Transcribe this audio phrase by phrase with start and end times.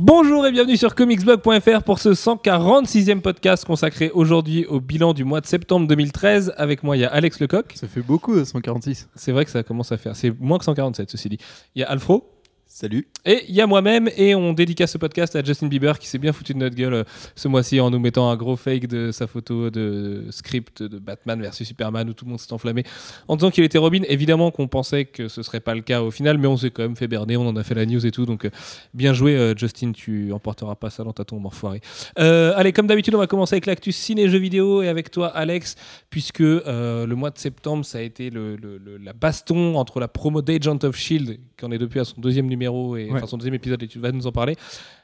[0.00, 5.40] Bonjour et bienvenue sur comicsblog.fr pour ce 146e podcast consacré aujourd'hui au bilan du mois
[5.40, 6.54] de septembre 2013.
[6.56, 7.72] Avec moi, il y a Alex Lecoq.
[7.74, 9.08] Ça fait beaucoup, 146.
[9.16, 10.14] C'est vrai que ça commence à faire.
[10.14, 11.38] C'est moins que 147, ceci dit.
[11.74, 12.30] Il y a Alfro.
[12.68, 13.08] Salut.
[13.24, 16.18] Et il y a moi-même, et on dédicace ce podcast à Justin Bieber qui s'est
[16.18, 17.04] bien foutu de notre gueule euh,
[17.34, 21.40] ce mois-ci en nous mettant un gros fake de sa photo de script de Batman
[21.40, 22.84] versus Superman où tout le monde s'est enflammé
[23.26, 24.02] en disant qu'il était Robin.
[24.08, 26.82] Évidemment qu'on pensait que ce serait pas le cas au final, mais on s'est quand
[26.82, 28.24] même fait berner, on en a fait la news et tout.
[28.24, 28.50] Donc euh,
[28.94, 31.80] bien joué, euh, Justin, tu emporteras pas ça dans ta tombe, enfoiré.
[32.16, 35.76] Allez, comme d'habitude, on va commencer avec l'actu ciné-jeux vidéo et avec toi, Alex,
[36.08, 38.56] puisque le mois de septembre, ça a été le,
[39.02, 42.46] la baston entre la promo d'Agent of Shield, qui en est depuis à son deuxième
[42.46, 43.08] numéro et.
[43.18, 44.56] Enfin son deuxième épisode, et tu vas nous en parler.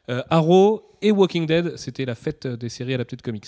[0.09, 3.47] Euh, Arrow et Walking Dead, c'était la fête des séries adaptées de comics.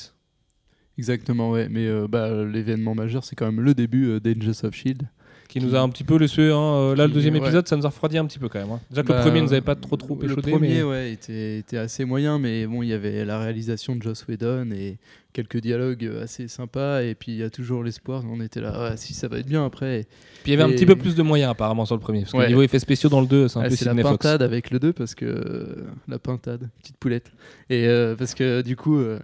[0.99, 1.68] Exactement, ouais.
[1.68, 5.02] Mais euh, bah, l'événement majeur, c'est quand même le début euh, d'Angels of Shield.
[5.49, 6.51] Qui nous a un petit peu laissé.
[6.51, 7.41] Hein, euh, là, le deuxième ouais.
[7.41, 8.71] épisode, ça nous a refroidi un petit peu quand même.
[8.71, 8.80] hein.
[8.91, 10.51] Déjà que Bah, le premier nous avait pas trop trop Le échaudé.
[10.51, 10.83] premier, mais...
[10.83, 14.71] ouais, était, était assez moyen, mais bon, il y avait la réalisation de Joss Whedon
[14.73, 14.99] et
[15.33, 17.03] quelques dialogues euh, assez sympas.
[17.03, 18.23] Et puis il y a toujours l'espoir.
[18.30, 20.07] On était là, ouais, si ça va être bien après.
[20.43, 22.21] Puis il y avait un Et- petit peu plus de moyens apparemment sur le premier.
[22.23, 22.49] Parce que Ouais.
[22.49, 24.09] niveau effets spéciaux dans le 2, c'est un Ah, peu c'est la Fox.
[24.10, 27.31] pintade avec le 2 parce que euh, la pintade, petite poulette.
[27.71, 29.19] Et euh, parce que du coup, euh,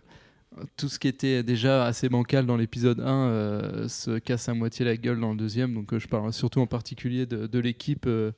[0.76, 4.84] tout ce qui était déjà assez bancal dans l'épisode 1 euh, se casse à moitié
[4.84, 5.74] la gueule dans le deuxième.
[5.74, 8.32] Donc euh, je parle surtout en particulier de, de l'équipe euh,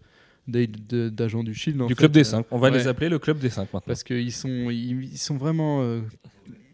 [0.46, 1.80] d'agents du Shield.
[1.80, 2.46] en Du fait, club des euh, 5.
[2.50, 3.82] On va les appeler le club des 5 maintenant.
[3.86, 5.82] parce qu'ils sont, ils, ils sont vraiment.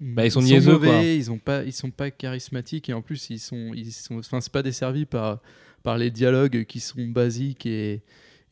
[0.01, 1.03] Bah, ils sont niaiseux, mauvais, quoi.
[1.03, 4.41] Ils ont pas, ils sont pas charismatiques et en plus ils sont, ils sont, enfin
[4.41, 5.41] c'est pas desservi par
[5.83, 8.03] par les dialogues qui sont basiques et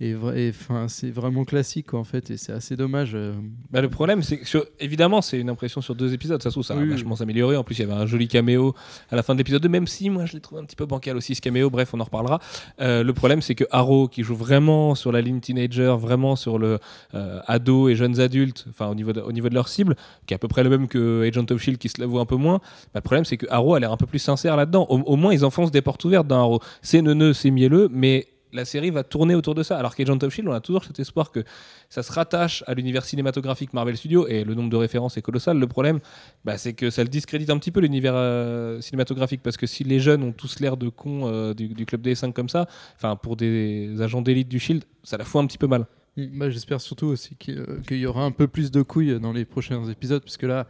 [0.01, 0.15] et
[0.51, 3.13] enfin c'est vraiment classique quoi, en fait et c'est assez dommage.
[3.15, 3.33] euh.
[3.71, 6.41] Bah, le problème, c'est que sur- évidemment, c'est une impression sur deux épisodes.
[6.41, 6.93] Ça se trouve, ça va Oui, oui.
[6.93, 7.57] vachement s'améliorer.
[7.57, 8.75] En plus, il y avait un joli caméo
[9.11, 10.87] à la fin de l'épisode 2, même si moi je l'ai trouvé un petit peu
[10.87, 11.69] bancal aussi ce caméo.
[11.69, 12.39] Bref, on en reparlera.
[12.81, 16.59] Euh, le problème, c'est que Arrow, qui joue vraiment sur la ligne teenager, vraiment sur
[16.59, 16.79] le
[17.15, 20.35] euh, ado et jeunes adultes, enfin au niveau de, au niveau de leur cible, qui
[20.35, 22.37] est à peu près le même que Agent of Shield, qui se l'avoue un peu
[22.37, 22.59] moins.
[22.95, 24.87] Bah, le problème, c'est que Arrow a l'air un peu plus sincère là-dedans.
[24.89, 26.61] Au, au moins, ils enfoncent des portes ouvertes dans Arrow.
[26.83, 29.79] C'est neuneux, c'est mielleux, mais la série va tourner autour de ça.
[29.79, 31.45] Alors qu'Agent of Shield, on a toujours cet espoir que
[31.89, 35.59] ça se rattache à l'univers cinématographique Marvel Studios et le nombre de références est colossal.
[35.59, 36.01] Le problème,
[36.45, 39.85] bah, c'est que ça le discrédite un petit peu l'univers euh, cinématographique parce que si
[39.85, 42.67] les jeunes ont tous l'air de cons euh, du, club des 5 comme ça,
[42.97, 45.87] enfin pour des agents d'élite du Shield, ça la fout un petit peu mal.
[46.17, 49.45] J'espère surtout aussi qu'il euh, qu'il y aura un peu plus de couilles dans les
[49.45, 50.67] prochains épisodes parce que là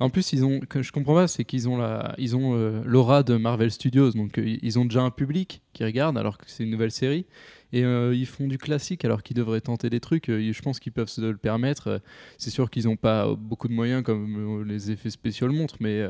[0.00, 2.80] en plus ils ont que je comprends pas c'est qu'ils ont la ils ont euh,
[2.84, 4.10] l'aura de Marvel Studios.
[4.12, 7.26] Donc euh, ils ont déjà un public qui regarde alors que c'est une nouvelle série.
[7.72, 10.26] Et euh, ils font du classique alors qu'ils devraient tenter des trucs.
[10.26, 12.02] Je pense qu'ils peuvent se le permettre.
[12.36, 16.00] C'est sûr qu'ils n'ont pas beaucoup de moyens comme les effets spéciaux le montrent mais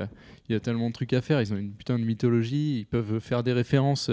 [0.48, 1.40] il y a tellement de trucs à faire.
[1.42, 2.78] Ils ont une putain de mythologie.
[2.78, 4.10] Ils peuvent faire des références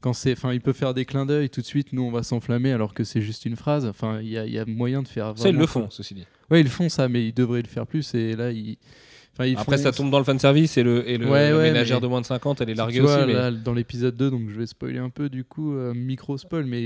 [0.00, 2.22] quand c'est enfin ils peuvent faire des clins d'œil tout de suite nous on va
[2.22, 3.84] s'enflammer alors que c'est juste une phrase.
[3.86, 6.14] Enfin il y, a- il y a moyen de faire Ça, ils le font, ceci
[6.14, 6.26] dit.
[6.50, 8.14] ouais ils le font ça mais ils devraient le faire plus.
[8.14, 8.78] Et là ils
[9.38, 12.20] enfin Après, ça tombe dans le fanservice et le, et le, Ouais, ménagère de moins
[12.20, 13.26] de 50, elle est Tu larguée vois, aussi.
[13.26, 16.38] mais- là, dans l'épisode 2 donc je vais spoiler un peu du coup euh, micro
[16.38, 16.80] spoil mais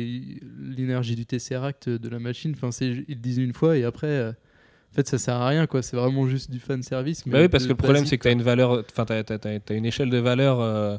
[0.76, 4.94] l'énergie du Tesseract de la machine ils le disent une fois et après euh, en
[4.94, 7.64] fait ça sert à rien quoi c'est vraiment juste du fan service Bah oui, parce
[7.64, 10.60] que le problème, c'est que tu as une valeur, enfin, tu une échelle de valeur
[10.60, 10.96] euh,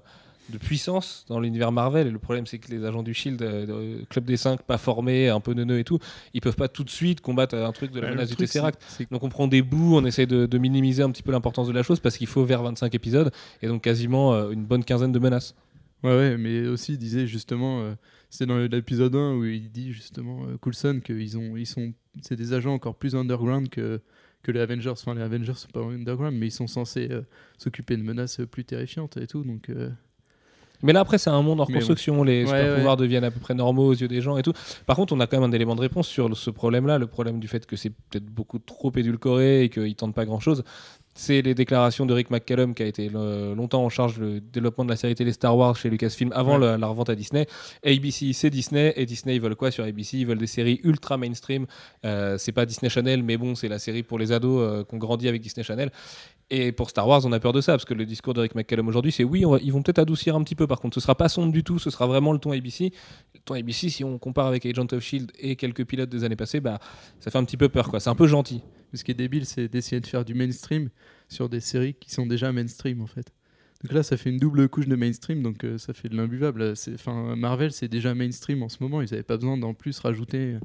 [0.51, 2.07] de puissance dans l'univers Marvel.
[2.07, 4.77] Et le problème, c'est que les agents du Shield, euh, euh, Club des 5, pas
[4.77, 5.99] formés, un peu neuneux et tout,
[6.33, 9.07] ils peuvent pas tout de suite combattre un truc de la menace du Tesseract.
[9.11, 11.73] Donc on prend des bouts, on essaie de, de minimiser un petit peu l'importance de
[11.73, 15.11] la chose parce qu'il faut vers 25 épisodes et donc quasiment euh, une bonne quinzaine
[15.11, 15.55] de menaces.
[16.03, 17.93] Ouais, ouais, mais aussi il disait justement, euh,
[18.29, 22.53] c'est dans l'épisode 1 où il dit justement, Coulson, qu'ils ont, ils sont, c'est des
[22.53, 24.01] agents encore plus underground que,
[24.41, 24.89] que les Avengers.
[24.89, 27.21] Enfin, les Avengers sont pas underground, mais ils sont censés euh,
[27.57, 29.43] s'occuper de menaces plus terrifiantes et tout.
[29.43, 29.89] Donc, euh,
[30.83, 32.23] Mais là, après, c'est un monde en reconstruction.
[32.23, 34.53] Les Ouais, super pouvoirs deviennent à peu près normaux aux yeux des gens et tout.
[34.85, 37.39] Par contre, on a quand même un élément de réponse sur ce problème-là, le problème
[37.39, 40.63] du fait que c'est peut-être beaucoup trop édulcoré et qu'ils tentent pas grand-chose.
[41.13, 44.85] C'est les déclarations de Rick McCallum, qui a été euh, longtemps en charge du développement
[44.85, 46.65] de la série télé Star Wars chez Lucasfilm avant Ouais.
[46.65, 47.47] la, la revente à Disney.
[47.85, 51.17] ABC, c'est Disney, et Disney, ils veulent quoi sur ABC Ils veulent des séries ultra
[51.17, 51.65] mainstream.
[52.05, 54.97] Euh, c'est pas Disney Channel, mais bon, c'est la série pour les ados euh, qu'on
[54.97, 55.91] grandit avec Disney Channel.
[56.53, 58.55] Et pour Star Wars, on a peur de ça, parce que le discours de Rick
[58.55, 60.67] McCallum aujourd'hui, c'est oui, on ils vont peut-être adoucir un petit peu.
[60.67, 62.91] Par contre, ce sera pas sombre du tout, ce sera vraiment le ton ABC.
[63.33, 66.35] Le ton ABC, si on compare avec Agent of Shield et quelques pilotes des années
[66.35, 66.79] passées, bah,
[67.21, 68.01] ça fait un petit peu peur, quoi.
[68.01, 68.61] C'est un peu gentil.
[68.93, 70.89] ce qui est débile, c'est d'essayer de faire du mainstream
[71.29, 73.31] sur des séries qui sont déjà mainstream en fait.
[73.83, 76.73] Donc là, ça fait une double couche de mainstream, donc euh, ça fait de l'imbuvable.
[77.37, 79.01] Marvel, c'est déjà mainstream en ce moment.
[79.01, 80.57] Ils n'avaient pas besoin d'en plus rajouter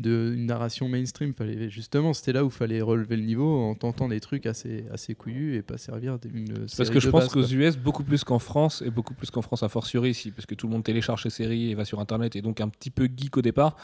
[0.00, 1.32] de une narration mainstream.
[1.34, 4.84] Fallait, justement, c'était là où il fallait relever le niveau en tentant des trucs assez,
[4.92, 8.38] assez couillus et pas servir d'une Parce que je pense qu'aux US, beaucoup plus qu'en
[8.38, 11.22] France, et beaucoup plus qu'en France à fortiori ici, parce que tout le monde télécharge
[11.22, 13.76] ses séries et va sur Internet, et donc un petit peu geek au départ.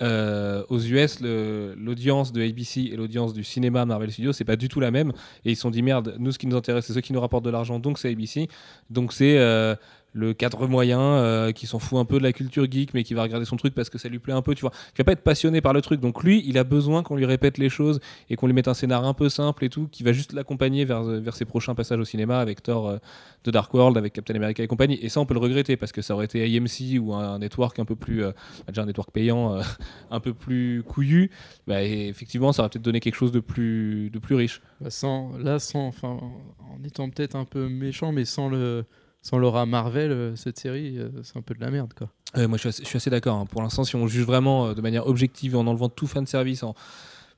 [0.00, 4.68] Euh, aux US, l'audience de ABC et l'audience du cinéma Marvel Studios, c'est pas du
[4.68, 5.12] tout la même.
[5.44, 7.20] Et ils se sont dit, merde, nous, ce qui nous intéresse, c'est ceux qui nous
[7.20, 8.48] rapportent de l'argent, donc c'est ABC.
[8.90, 9.38] Donc c'est.
[9.38, 9.74] Euh,
[10.14, 13.14] le cadre moyen euh, qui s'en fout un peu de la culture geek mais qui
[13.14, 14.70] va regarder son truc parce que ça lui plaît un peu tu vois.
[14.70, 16.00] Qui va pas être passionné par le truc.
[16.00, 18.00] Donc lui il a besoin qu'on lui répète les choses
[18.30, 20.84] et qu'on lui mette un scénar un peu simple et tout qui va juste l'accompagner
[20.84, 22.98] vers, vers ses prochains passages au cinéma avec Thor euh,
[23.42, 24.98] de Dark World avec Captain America et compagnie.
[25.02, 27.80] Et ça on peut le regretter parce que ça aurait été AMC ou un, network
[27.80, 28.30] un peu plus euh,
[28.68, 29.58] déjà un network payant
[30.12, 31.32] un peu plus couillu.
[31.66, 34.62] Bah, effectivement ça aurait peut-être donné quelque chose de plus de plus riche.
[34.80, 36.20] Bah, sans là sans enfin
[36.60, 38.84] en étant peut-être un peu méchant mais sans le
[39.24, 41.94] sans l'aura Marvel, euh, cette série, euh, c'est un peu de la merde.
[41.94, 42.08] Quoi.
[42.46, 43.38] moi, je suis assez, d'accord.
[43.38, 43.46] Hein.
[43.46, 46.62] Pour l'instant, si on juge vraiment euh, de manière objective en enlevant tout fan service,
[46.62, 46.74] en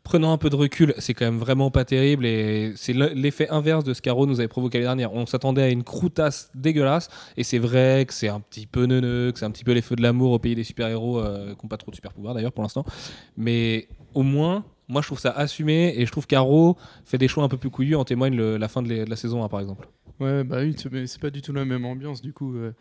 [0.02, 2.26] prenant un peu de recul, c'est quand même vraiment pas terrible.
[2.26, 5.12] Et c'est l'effet inverse de ce qu'Arrow nous avait provoqué l'année dernière.
[5.12, 7.08] On s'attendait à une croutasse dégueulasse.
[7.36, 9.82] Et c'est vrai que c'est un petit peu neuneux, que c'est un petit peu les
[9.82, 12.62] feux de l'amour au pays des super-héros, qui n'ont pas trop de super-pouvoirs d'ailleurs pour
[12.62, 12.84] l'instant.
[13.36, 15.94] Mais au moins, moi, je trouve ça assumé.
[15.96, 17.96] Et je trouve qu'Arrow fait des choix un peu plus couillus.
[17.96, 19.88] En témoigne la fin de, la saison 1, par exemple.
[20.20, 20.74] Ouais, bah oui,
[21.06, 22.56] c'est pas du tout la même ambiance du coup.
[22.56, 22.72] Euh.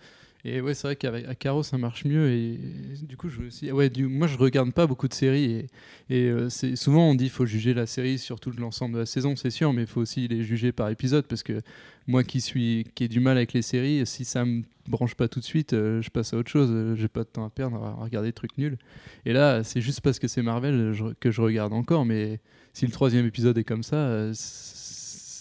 [0.48, 2.30] Et ouais, c'est vrai qu'avec Caro ça marche mieux.
[2.30, 2.60] Et,
[3.02, 5.66] du coup, je aussi, ouais, moi je regarde pas beaucoup de séries.
[6.12, 9.06] Et, euh, c'est souvent on dit faut juger la série sur tout l'ensemble de la
[9.08, 11.62] saison, c'est sûr, mais il faut aussi les juger par épisode parce que
[12.06, 15.28] moi qui suis qui ai du mal avec les séries, si ça me branche pas
[15.28, 16.96] tout de suite, euh, je passe à autre chose.
[16.96, 18.78] J'ai pas de temps à perdre à regarder des trucs nuls.
[19.26, 22.06] Et là, c'est juste parce que c'est Marvel que je regarde encore.
[22.06, 22.40] Mais
[22.74, 24.32] si le troisième épisode est comme ça,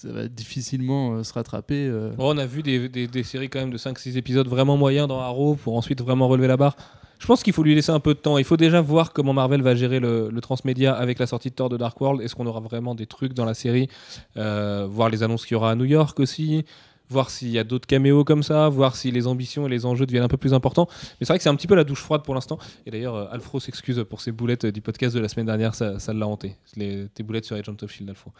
[0.05, 1.87] ça va difficilement euh, se rattraper.
[1.87, 2.13] Euh.
[2.19, 5.77] On a vu des, séries quand même de 5-6 épisodes vraiment moyens dans Arrow pour
[5.77, 6.77] ensuite vraiment relever la barre.
[7.19, 8.37] Je pense qu'il faut lui laisser un peu de temps.
[8.37, 11.71] Il faut déjà voir comment Marvel va gérer le, transmédia avec la sortie de Thor
[11.71, 12.21] de Dark World.
[12.21, 13.89] Est-ce qu'on aura vraiment des trucs dans la série
[14.37, 16.65] euh, Voir les annonces qu'il y aura à New York aussi
[17.11, 20.07] voir s'il y a d'autres caméos comme ça, voir si les ambitions et les enjeux
[20.07, 20.89] deviennent un peu plus importants.
[20.91, 22.59] Mais c'est vrai que c'est un petit peu la douche froide pour l'instant.
[22.87, 26.27] Et d'ailleurs, Alfro s'excuse pour ses boulettes du podcast de la semaine dernière, ça, l'a
[26.27, 26.57] hanté.
[26.75, 28.33] Tes boulettes sur Agent of Shield, Alfro.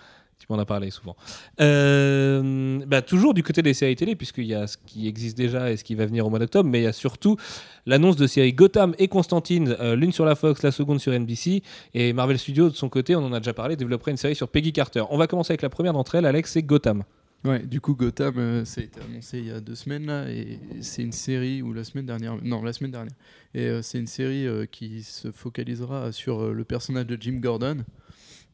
[0.47, 1.17] Tu m'en as parlé souvent.
[1.63, 5.71] Euh, bah, toujours du côté des séries télé, puisqu'il y a ce qui existe déjà
[5.71, 7.39] et ce qui va venir au mois d'octobre, mais il y a surtout
[7.87, 11.63] l'annonce de séries Gotham et Constantine, euh, l'une sur la Fox, la seconde sur NBC,
[11.95, 14.51] et Marvel Studios, de son côté, on en a déjà parlé, développerait une série sur
[14.51, 15.05] Peggy Carter.
[15.09, 17.05] On va commencer avec la première d'entre elles, Alex, c'est Gotham.
[17.47, 20.29] Ouais, du coup, Gotham, euh, ça a été annoncé il y a deux semaines là,
[20.31, 23.15] et c'est une série, ou la semaine dernière, non, la semaine dernière,
[23.55, 27.79] et c'est une série qui se focalisera sur le personnage de Jim Gordon,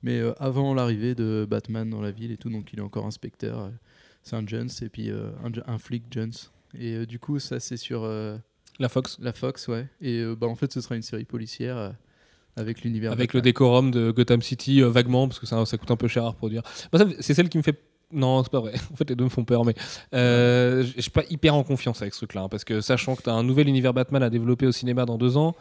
[0.03, 3.07] mais euh, avant l'arrivée de Batman dans la ville et tout, donc il est encore
[3.07, 3.61] inspecteur.
[3.61, 3.69] Euh,
[4.23, 5.31] c'est un Jones et puis euh,
[5.67, 6.33] un, flic Jones.
[6.79, 8.07] Et du coup, ça c'est sur
[8.79, 9.19] la Fox.
[9.21, 9.89] La Fox, ouais.
[10.01, 11.95] Et bah en fait, ce sera une série policière
[12.55, 13.11] avec l'univers.
[13.11, 16.25] Avec le décorum de Gotham City, vaguement, parce que ça, ça, coûte un peu cher
[16.25, 16.63] à reproduire.
[17.21, 17.83] c'est celle qui me fait.
[18.13, 18.75] Non, c'est pas vrai.
[18.93, 19.75] En fait, les deux me font peur, mais
[20.13, 23.31] je suis pas hyper en confiance avec ce truc-là, hein, parce que sachant que tu
[23.31, 25.57] as un nouvel univers Batman à développer au cinéma dans deux ans,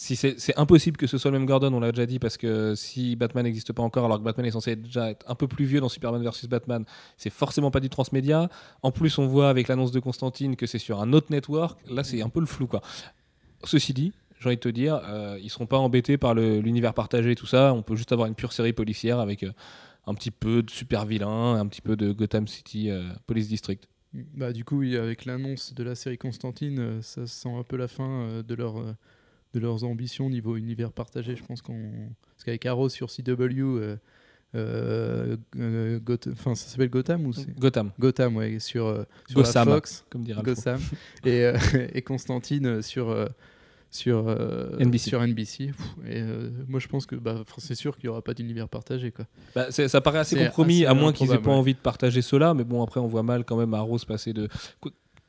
[0.00, 2.74] si c'est impossible que ce soit le même Gordon, on l'a déjà dit, parce que
[2.74, 5.66] si Batman n'existe pas encore, alors que Batman est censé déjà être un peu plus
[5.66, 6.86] vieux dans Superman vs Batman,
[7.18, 8.48] c'est forcément pas du transmédia.
[8.82, 11.78] En plus, on voit avec l'annonce de Constantine que c'est sur un autre network.
[11.86, 12.66] Là, c'est un peu le flou.
[13.64, 17.32] Ceci dit, j'ai envie de te dire, euh, ils seront pas embêtés par l'univers partagé
[17.32, 17.74] et tout ça.
[17.74, 19.52] On peut juste avoir une pure série policière avec euh,
[20.06, 23.86] un petit peu de super vilain, un petit peu de Gotham City euh, Police District.
[24.14, 28.42] Bah, du coup, avec l'annonce de la série Constantine, ça sent un peu la fin
[28.42, 28.82] de leur
[29.54, 31.36] de leurs ambitions niveau univers partagé.
[31.36, 31.90] Je pense qu'on.
[32.34, 33.60] Parce qu'avec Arrow sur CW.
[33.60, 33.96] Euh,
[34.56, 36.00] euh, euh
[36.32, 40.24] enfin ça s'appelle Gotham ou Gotham Gotham ouais sur, euh, sur Gotham, la Fox comme
[40.24, 40.80] dirait Gotham
[41.24, 41.52] et,
[41.94, 43.16] et Constantine sur
[43.92, 44.24] sur
[44.80, 45.70] NBC, sur NBC.
[46.04, 46.24] et
[46.66, 49.70] moi je pense que bah, c'est sûr qu'il n'y aura pas d'univers partagé quoi bah,
[49.70, 52.82] ça paraît assez compromis à moins qu'ils aient pas envie de partager cela mais bon
[52.82, 54.48] après on voit mal quand même Arrow se passer de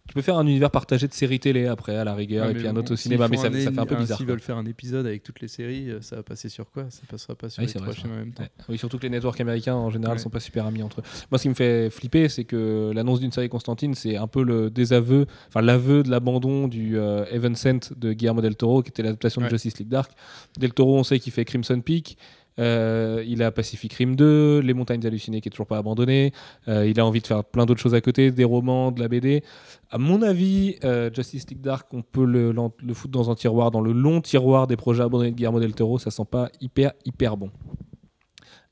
[0.08, 2.67] tu peux faire un univers partagé de séries télé après, à la rigueur, et puis
[2.67, 4.17] un autre au cinéma, mais ça, ça, fait un peu bizarre.
[4.17, 6.86] S'ils veulent faire un épisode avec toutes les séries, euh, ça va passer sur quoi?
[6.89, 8.43] Ça passera pas sur les trois chaînes en même temps.
[8.67, 11.03] Oui, surtout que les networks américains en général sont pas super amis entre eux.
[11.29, 14.43] Moi, ce qui me fait flipper, c'est que l'annonce d'une série Constantine, c'est un peu
[14.43, 18.89] le désaveu, enfin l'aveu de l'abandon du euh, Heaven Sent de Guillermo del Toro, qui
[18.89, 20.12] était l'adaptation de Justice League Dark.
[20.60, 22.17] Del Toro, on sait qu'il fait Crimson Peak.
[22.60, 26.34] Euh, il a Pacific Rim 2, Les Montagnes Hallucinées qui est toujours pas abandonné.
[26.67, 29.08] Euh, il a envie de faire plein d'autres choses à côté, des romans, de la
[29.08, 29.43] BD.
[29.89, 33.72] À mon avis, euh, Justice League Dark, on peut le, le, foutre dans un tiroir,
[33.72, 36.00] dans le long tiroir des projets abandonnés de Guillermo del Toro.
[36.00, 37.51] Ça sent pas hyper, hyper bon.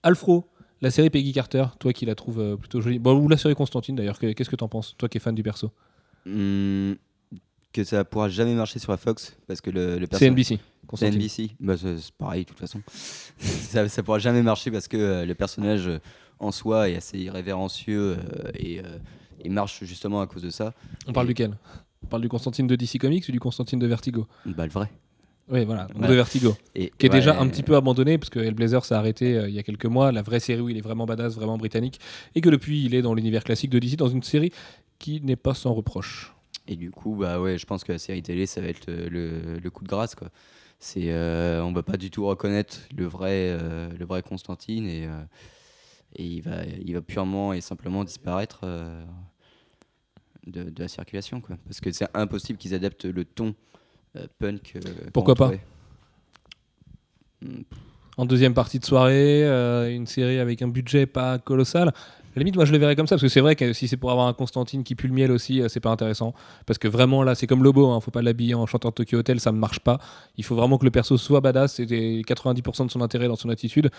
[0.03, 0.45] Alfro,
[0.81, 2.99] la série Peggy Carter, toi qui la trouves plutôt jolie.
[2.99, 5.43] Bon, ou la série Constantine d'ailleurs, qu'est-ce que t'en penses Toi qui es fan du
[5.43, 5.71] perso?
[6.25, 6.93] Hmm,
[7.83, 10.59] que ça pourra jamais marcher sur la Fox parce que le, le C'est perso- NBC.
[10.81, 11.19] C'est Constantine.
[11.19, 11.49] NBC.
[11.59, 12.81] Bah, c'est pareil, de toute façon.
[13.37, 15.99] ça, ça pourra jamais marcher parce que euh, le personnage euh,
[16.39, 18.81] en soi est assez irrévérencieux euh, et,
[19.43, 20.73] et marche justement à cause de ça.
[21.07, 21.51] On parle Et- duquel?
[22.03, 24.25] On parle du Constantine de DC Comics ou du Constantine de Vertigo?
[24.45, 24.89] Bah, le vrai.
[25.51, 26.55] Oui, voilà, de Vertigo.
[26.75, 29.55] Et, Qui est déjà un petit peu abandonné, parce que Hellblazer s'est arrêté euh, il
[29.55, 30.11] y a quelques mois.
[30.11, 31.99] La vraie série où il est vraiment badass, vraiment britannique.
[32.35, 34.51] Et que depuis, il est dans l'univers classique de DC, dans une série
[34.99, 36.33] qui n'est pas sans reproche.
[36.71, 39.69] Et du coup, bah ouais, je pense que la série télé, ça va être le,
[39.71, 40.29] coup de grâce, quoi.
[40.77, 45.07] C'est, euh, on va pas du tout reconnaître le vrai, euh, le vrai Constantine et,
[45.07, 45.23] euh,
[46.15, 48.61] et il va, il va purement et simplement disparaître
[50.45, 51.57] de, de la circulation, quoi.
[51.65, 53.55] Parce que c'est impossible qu'ils adaptent le ton
[54.37, 54.77] punk.
[55.11, 55.51] Pourquoi pas
[58.15, 59.43] En deuxième partie de soirée,
[59.91, 61.93] une série avec un budget pas colossal.
[62.35, 63.97] La limite, moi je le verrais comme ça, parce que c'est vrai que si c'est
[63.97, 66.33] pour avoir un Constantine qui pue le miel aussi, euh, c'est pas intéressant.
[66.65, 69.17] Parce que vraiment là, c'est comme Lobo, hein, faut pas l'habiller en chanteur de Tokyo
[69.19, 69.99] Hotel, ça ne marche pas.
[70.37, 73.49] Il faut vraiment que le perso soit badass, c'était 90% de son intérêt dans son
[73.49, 73.89] attitude.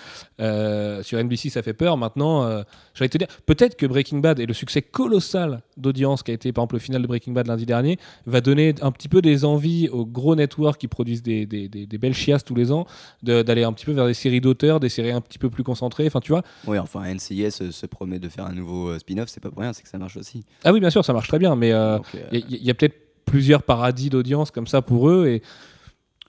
[0.41, 1.97] Euh, sur NBC, ça fait peur.
[1.97, 2.63] Maintenant, euh,
[2.95, 6.53] j'allais te dire, peut-être que Breaking Bad et le succès colossal d'audience qui a été
[6.53, 9.45] par exemple le final de Breaking Bad lundi dernier va donner un petit peu des
[9.45, 11.69] envies aux gros networks qui produisent des, des-
[11.99, 12.87] belles chiasses tous les ans
[13.23, 16.07] d'aller un petit peu vers des séries d'auteurs, des séries un petit peu plus concentrées.
[16.07, 16.43] Enfin, tu vois.
[16.67, 19.73] Ouais, enfin, NCIS se promet de faire un nouveau euh, spin-off, c'est pas pour rien,
[19.73, 20.45] c'est que ça marche aussi.
[20.65, 22.59] Ah oui, bien sûr, ça marche très bien, mais euh, Donc, euh, il y, a-
[22.67, 25.43] y a peut-être plusieurs paradis d'audience comme ça pour eux et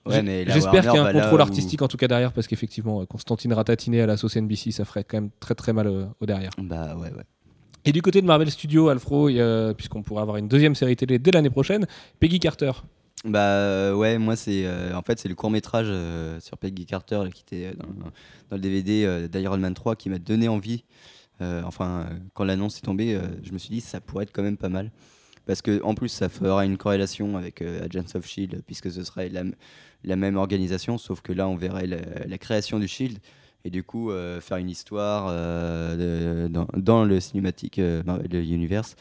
[0.05, 3.01] ouais, j'espère qu'il y a un contrôle où- artistique en tout cas derrière parce qu'effectivement,
[3.01, 6.05] euh, Constantine ratatiné à la sauce NBC, ça ferait quand même très très mal euh,
[6.19, 6.51] au derrière.
[6.57, 7.23] Bah ouais, ouais.
[7.85, 11.17] Et du côté de Marvel Studios, Alfro, il puisqu'on pourrait avoir une deuxième série télé
[11.17, 11.87] dès l'année prochaine,
[12.19, 12.71] Peggy Carter.
[13.25, 15.91] Bah euh, ouais, moi c'est euh, en fait c'est le court métrage
[16.39, 17.87] sur Peggy Carter qui était euh, dans,
[18.49, 20.83] dans le DVD euh, d'Iron Man 3 qui m'a donné envie.
[21.41, 24.43] Euh, enfin, quand l'annonce est tombée, euh, je me suis dit ça pourrait être quand
[24.43, 24.91] même pas mal
[25.45, 29.03] parce que en plus ça fera une corrélation avec euh, Agents of Shield puisque ce
[29.03, 33.17] serait la, même organisation, sauf que là on verrait la, création du Shield
[33.65, 35.27] et du coup euh, faire une histoire
[36.77, 38.95] dans, le cinématique Marvel Universe.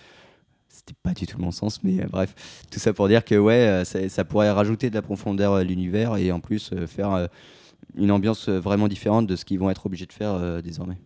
[0.68, 2.34] C'était pas du tout mon sens, mais bref,
[2.70, 6.32] tout ça pour dire que ouais, ça, pourrait rajouter de la profondeur à l'univers et
[6.32, 7.28] en plus faire
[7.96, 10.96] une ambiance vraiment différente de ce qu'ils vont être obligés de faire désormais.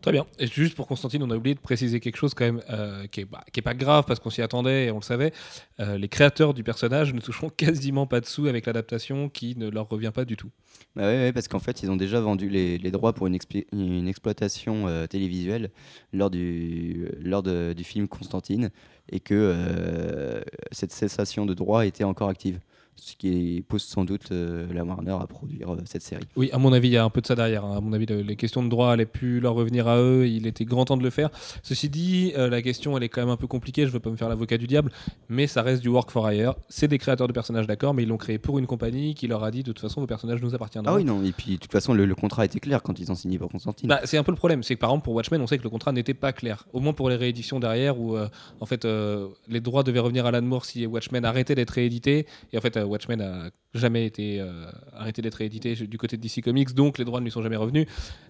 [0.00, 0.26] Très bien.
[0.38, 3.20] Et juste pour Constantine, on a oublié de préciser quelque chose quand même euh, qui,
[3.20, 5.32] est, bah, qui est pas grave parce qu'on s'y attendait et on le savait.
[5.78, 9.68] Euh, les créateurs du personnage ne toucheront quasiment pas de sous avec l'adaptation qui ne
[9.68, 10.50] leur revient pas du tout.
[10.96, 14.88] Bah ouais, parce qu'en fait, ils ont déjà vendu les, les droits pour une, exploitation
[14.88, 15.70] euh, télévisuelle
[16.12, 18.70] lors, du, lors de- du film Constantine
[19.10, 20.40] et que euh,
[20.72, 22.58] cette cessation de droits était encore active.
[23.02, 26.24] Ce qui pousse sans doute euh, la Warner à produire euh, cette série.
[26.36, 27.64] Oui, à mon avis, il y a un peu de ça derrière.
[27.64, 27.78] hein.
[27.78, 30.26] À mon avis, le- les questions de droit allaient plus leur revenir à eux.
[30.28, 31.30] Il était grand temps de le faire.
[31.62, 33.86] Ceci dit, euh, la question, elle est quand même un peu compliquée.
[33.86, 34.92] Je veux pas me faire l'avocat du diable,
[35.30, 36.54] mais ça reste du work for hire.
[36.68, 39.44] C'est des créateurs de personnages, d'accord, mais ils l'ont créé pour une compagnie qui leur
[39.44, 40.92] a dit de toute façon, vos personnages nous appartiendront.
[40.92, 43.10] Ah oui, non, et puis de toute façon, le, le contrat était clair quand ils
[43.10, 43.88] ont signé pour Constantine.
[43.88, 45.62] Bah, c'est un peu le problème, c'est que par exemple pour Watchmen, on sait que
[45.64, 46.66] le contrat n'était pas clair.
[46.74, 48.28] Au moins pour les rééditions derrière, où euh,
[48.60, 52.26] en fait euh, les droits devaient revenir à Alan Moore si Watchmen arrêtait d'être réédité.
[52.52, 56.22] Et en fait, euh, Watchmen a jamais été euh, arrêté d'être réédité du côté de
[56.22, 57.86] DC Comics, donc les droits ne lui sont jamais revenus.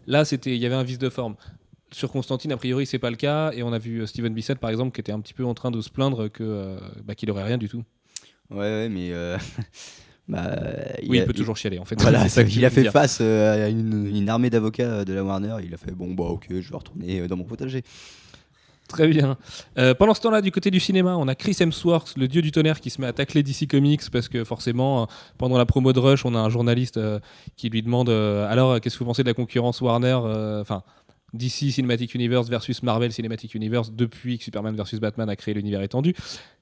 [0.07, 1.35] Là, c'était, il y avait un vice de forme.
[1.93, 4.59] Sur Constantine, a priori, c'est pas le cas, et on a vu euh, Steven Bissett
[4.59, 7.15] par exemple qui était un petit peu en train de se plaindre que euh, bah,
[7.17, 7.83] qu'il aurait rien du tout.
[8.51, 9.11] Ouais, ouais, mais.
[10.29, 10.51] bah,
[11.09, 12.01] oui, a- il peut toujours chialer en fait.
[12.01, 12.93] Voilà, ça que il a fait dire.
[12.93, 15.57] face à une, une armée d'avocats de la Warner.
[15.65, 17.83] Il a fait bon, bah ok, je vais retourner dans mon potager.
[18.91, 19.37] Très bien.
[19.79, 22.51] Euh, pendant ce temps-là, du côté du cinéma, on a Chris Hemsworth, le dieu du
[22.51, 25.07] tonnerre, qui se met à tacler DC Comics parce que forcément, euh,
[25.39, 27.21] pendant la promo de Rush, on a un journaliste euh,
[27.57, 30.19] qui lui demande alors, qu'est-ce que vous pensez de la concurrence Warner
[30.61, 30.83] Enfin.
[31.33, 35.81] DC Cinematic Universe versus Marvel Cinematic Universe depuis que Superman versus Batman a créé l'univers
[35.81, 36.17] étendu.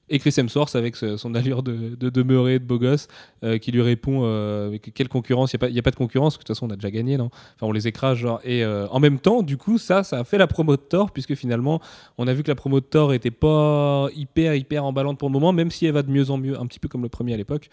[0.09, 3.07] Et Chris Hemsworth avec son allure de, de demeuré, de beau gosse,
[3.43, 5.95] euh, qui lui répond euh, quelle concurrence Il n'y a, pas- y a pas de
[5.95, 7.29] concurrence, de toute façon on a déjà gagné, non?
[7.55, 8.39] Enfin on les écrase, genre.
[8.43, 11.11] Et euh, en même temps, du coup, ça, ça a fait la promo de Thor,
[11.11, 11.79] puisque finalement,
[12.17, 15.33] on a vu que la promo de Thor était pas hyper, hyper emballante pour le
[15.33, 17.33] moment, même si elle va de mieux en mieux, un petit peu comme le premier
[17.33, 17.69] à l'époque,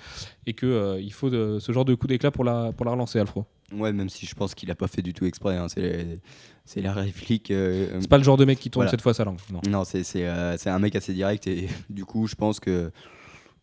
[0.46, 3.18] et qu'il il faut de- ce genre de coup d'éclat pour la, pour la relancer,
[3.18, 3.44] Alfro.
[3.72, 5.56] Ouais, même si je pense qu'il a pas fait du tout exprès.
[5.56, 7.50] hein, C'est la réplique.
[7.50, 8.90] euh, C'est pas le genre de mec qui tourne Voilà.
[8.92, 9.38] cette fois sa langue.
[9.52, 9.60] Non.
[9.68, 12.90] Non, c'est euh, un mec assez direct et du coup, je pense que.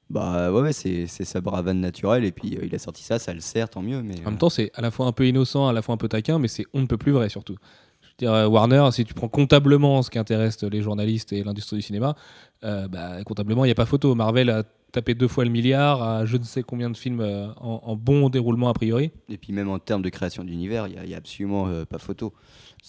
[0.09, 3.39] Bah ouais, c'est sa bravade naturelle et puis euh, il a sorti ça, ça le
[3.39, 4.03] sert, tant mieux.
[4.03, 5.97] Mais, En même temps, c'est à la fois un peu innocent, à la fois un
[5.97, 7.55] peu taquin, mais c'est on ne peut plus vrai surtout.
[8.01, 11.77] Je veux dire, Warner, si tu prends comptablement ce qui intéresse les journalistes et l'industrie
[11.77, 12.15] du cinéma,
[12.61, 14.13] bah, comptablement, il n'y a pas photo.
[14.13, 17.47] Marvel a taper deux fois le milliard à je ne sais combien de films euh,
[17.57, 19.11] en, en bon déroulement a priori.
[19.27, 22.31] Et puis même en termes de création d'univers, il n'y a, absolument euh, pas photo.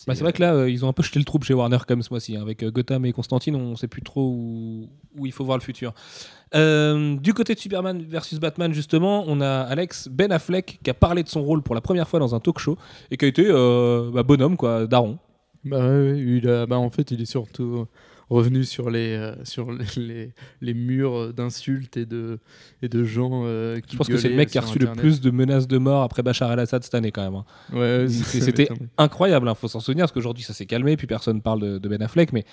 [0.06, 1.78] Bah, c'est vrai que là, euh, ils ont un peu jeté le troupe chez Warner
[1.87, 2.37] comme ce mois-ci.
[2.37, 2.42] hein.
[2.42, 5.56] Avec euh, Gotham et Constantine, on ne sait plus trop où, où il faut voir
[5.56, 5.94] le futur.
[6.54, 10.94] Euh, du côté de Superman versus Batman, justement, on a Alex Ben Affleck qui a
[10.94, 12.76] parlé de son rôle pour la première fois dans un talk show
[13.11, 15.18] et qui a été euh, bah, bonhomme, quoi, daron.
[15.64, 15.78] Bah,
[16.14, 17.87] il a, bah, en fait, il est surtout
[18.30, 22.38] revenu sur les, euh, sur les, les, murs d'insultes et de,
[22.82, 24.92] et de gens euh, qui Je pense que c'est le mec qui a reçu le
[24.92, 27.34] plus de menaces de mort après Bachar el-Assad cette année, quand même.
[27.34, 27.44] hein.
[27.72, 31.60] Ouais, C'était incroyable, il faut s'en souvenir, parce qu'aujourd'hui ça s'est calmé, puis personne parle
[31.60, 32.44] de, de Ben Affleck, mais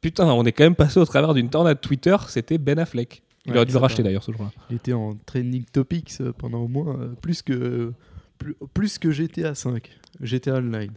[0.00, 3.22] putain, on est quand même passé au travers d'une tornade Twitter, c'était Ben Affleck.
[3.46, 4.50] Il Ouais, aurait dû le racheter d'ailleurs ce jour-là.
[4.68, 7.92] Il était en trending topics euh, pendant au moins euh, plus que,
[8.36, 9.88] plus, plus que GTA 5,
[10.20, 10.90] GTA Online.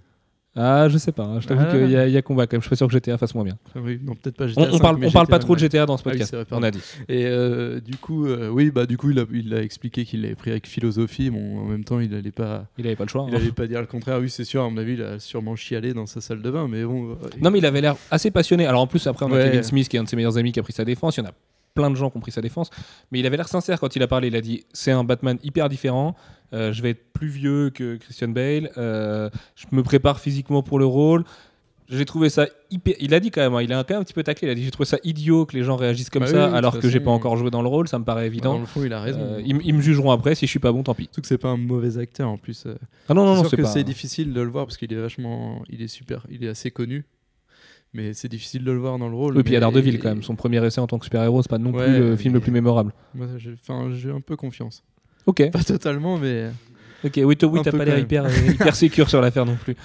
[0.53, 1.71] Ah, je sais pas, hein, je t'avoue Ah.
[1.71, 3.17] qu'il y, a- il y a combat quand même, je suis pas sûr que GTA
[3.17, 3.57] fasse moins bien.
[3.73, 5.55] Ah oui, non, peut-être pas On, GTA on 5, parle, on parle GTA pas trop
[5.55, 5.59] de.
[5.61, 6.81] GTA dans ce Ah oui, podcast, on a dit.
[7.07, 10.23] Et euh, du coup, euh, oui, bah du coup, il a, il a expliqué qu'il
[10.23, 11.29] l'avait pris avec philosophie.
[11.29, 13.25] Bon, en même temps, il allait pas, Il avait pas le choix.
[13.29, 13.37] il hein.
[13.39, 14.19] allait pas dire le contraire.
[14.19, 14.61] Oui, c'est sûr.
[14.63, 17.11] À mon avis, il a sûrement chialé dans sa salle de bain, mais bon.
[17.11, 18.65] euh, Non, mais il avait l'air assez passionné.
[18.65, 19.45] Alors en plus, après, on a Ouais.
[19.45, 21.15] Kevin Smith, qui est un de ses meilleurs amis, qui a pris sa défense.
[21.15, 21.33] Il y en a
[21.75, 22.69] plein de gens qui ont pris sa défense.
[23.13, 24.27] Mais il avait l'air sincère quand il a parlé.
[24.27, 26.17] Il a dit c'est un Batman hyper différent.
[26.53, 28.71] Euh, je vais être plus vieux que Christian Bale.
[28.77, 31.23] Euh, je me prépare physiquement pour le rôle.
[31.87, 32.95] J'ai trouvé ça hyper.
[33.01, 34.47] Il a dit quand même, hein, il a quand même un petit peu taclé.
[34.47, 36.55] Il a dit j'ai trouvé ça idiot que les gens réagissent comme Bah ça oui,
[36.55, 37.89] alors que j'ai pas encore joué dans le rôle.
[37.89, 38.59] Ça me paraît Dans évident.
[38.59, 39.19] le fond, il a raison.
[39.19, 41.03] Euh, ils, me jugeront après si je suis pas bon, tant pis.
[41.05, 42.65] Surtout que c'est pas un mauvais acteur en plus.
[43.09, 43.67] Ah non non c'est non, sûr c'est que pas.
[43.67, 46.71] c'est difficile de le voir parce qu'il est vachement, il est super, il est assez
[46.71, 47.03] connu.
[47.93, 49.35] Mais c'est difficile de le voir dans le rôle.
[49.35, 50.23] Oui, puis il y a mais- Daredevil quand même.
[50.23, 52.39] Son premier essai en tant que super-héros, c'est pas non Ouais, plus le film le
[52.39, 52.93] plus mémorable.
[53.13, 54.81] Moi, j'ai, enfin, j'ai un peu confiance.
[55.25, 55.51] Ok.
[55.51, 56.49] Pas totalement, mais
[57.03, 59.75] Ok, oui, oui, t'as pas l'air hyper, euh, hyper sécure sur l'affaire non plus.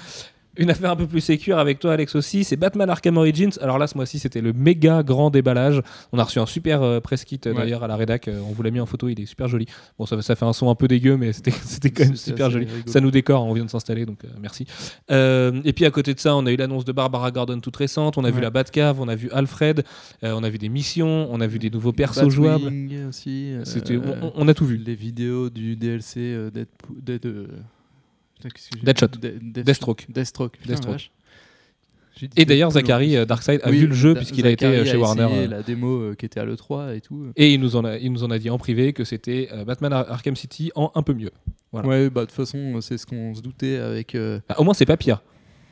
[0.59, 3.51] Une affaire un peu plus sécure avec toi, Alex aussi, c'est Batman Arkham Origins.
[3.61, 5.83] Alors là, ce mois-ci, c'était le méga grand déballage.
[6.13, 7.57] On a reçu un super euh, press kit euh, Ouais.
[7.59, 8.29] d'ailleurs à la rédac.
[8.29, 9.67] Euh, on vous l'a mis en photo, il est super joli.
[9.99, 12.51] Bon, ça, ça fait un son un peu dégueu, mais c'était c'était quand même super
[12.51, 12.67] joli.
[12.67, 12.83] rigolo.
[12.87, 14.67] Ça nous décore, on vient de s'installer, donc euh, merci.
[15.11, 18.19] Et puis à côté de ça, on a eu l'annonce de Barbara Gordon toute récente.
[18.19, 19.85] On a vu la Batcave, on a vu Alfred,
[20.23, 22.65] on a vu des missions, on a vu des nouveaux persos jouables.
[22.65, 23.53] Batwing aussi.
[23.65, 24.77] C'était, on, on a tout vu.
[24.77, 27.27] Les vidéos du DLC Deadpool- Dead,
[28.83, 29.07] Deadshot.
[29.43, 30.07] Deathstroke.
[30.09, 30.59] Deathstroke.
[30.67, 31.11] Deathstroke.
[32.19, 33.25] dit Et d'ailleurs, Zachary euh.
[33.25, 35.29] Darkseid a Oui, vu le jeu puisqu'il a été euh, chez Warner.
[35.31, 37.27] euh, la démo euh, qui était à l'E3 et tout.
[37.37, 39.93] Et il nous en a, il nous en a dit en privé que c'était Batman
[39.93, 41.31] Ar- Arkham City en un peu mieux.
[41.73, 41.89] Voilà.
[41.89, 44.17] Ouais, bah de toute façon, c'est ce qu'on se doutait avec.
[44.49, 45.23] Bah, au moins, c'est pas pire.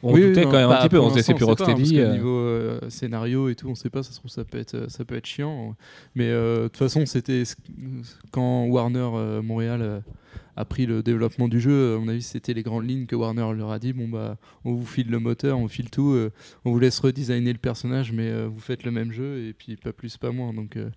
[0.02, 0.98] On oui, doutait non, quand même un bah, petit peu.
[1.00, 2.12] On se disait c'est plus sait pas, hein, Rocksteady.
[2.12, 5.14] niveau scénario et tout, on sait pas, ça se trouve, ça peut être, ça peut
[5.16, 5.74] être chiant.
[6.14, 7.44] Mais de toute façon, c'était
[8.32, 10.02] quand Warner Montréal
[10.56, 13.52] a pris le développement du jeu, à mon avis, c'était les grandes lignes que Warner
[13.54, 16.32] leur a dit bon, bah, on vous file le moteur, on file tout, euh,
[16.64, 19.76] on vous laisse redesigner le personnage, mais euh, vous faites le même jeu, et puis
[19.76, 20.52] pas plus, pas moins.
[20.52, 20.90] Donc, euh,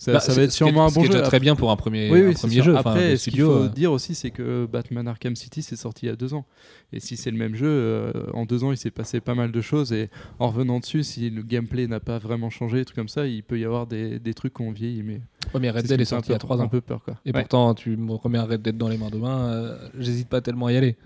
[0.00, 1.08] ça, bah, ça va être sûrement un bon jeu.
[1.08, 2.76] déjà très bien pour un premier, Oui, un oui, premier jeu.
[2.76, 6.08] Après, ce qu'il faut euh, dire aussi, c'est que Batman Arkham City, c'est sorti il
[6.08, 6.46] y a deux ans.
[6.92, 9.50] Et si c'est le même jeu, euh, en deux ans, il s'est passé pas mal
[9.50, 9.92] de choses.
[9.92, 10.08] Et
[10.38, 13.58] en revenant dessus, si le gameplay n'a pas vraiment changé, trucs comme ça, il peut
[13.58, 15.02] y avoir des, des trucs qui ont vieilli.
[15.02, 15.20] Mais
[15.52, 16.68] ouais, mais Red Dead est un sorti il y a trois Un ans.
[16.68, 17.14] peu peur, quoi.
[17.26, 17.40] Et Ouais.
[17.40, 20.66] pourtant, tu me remets un Red Dead dans les mains demain, euh, j'hésite pas tellement
[20.66, 20.96] à y aller.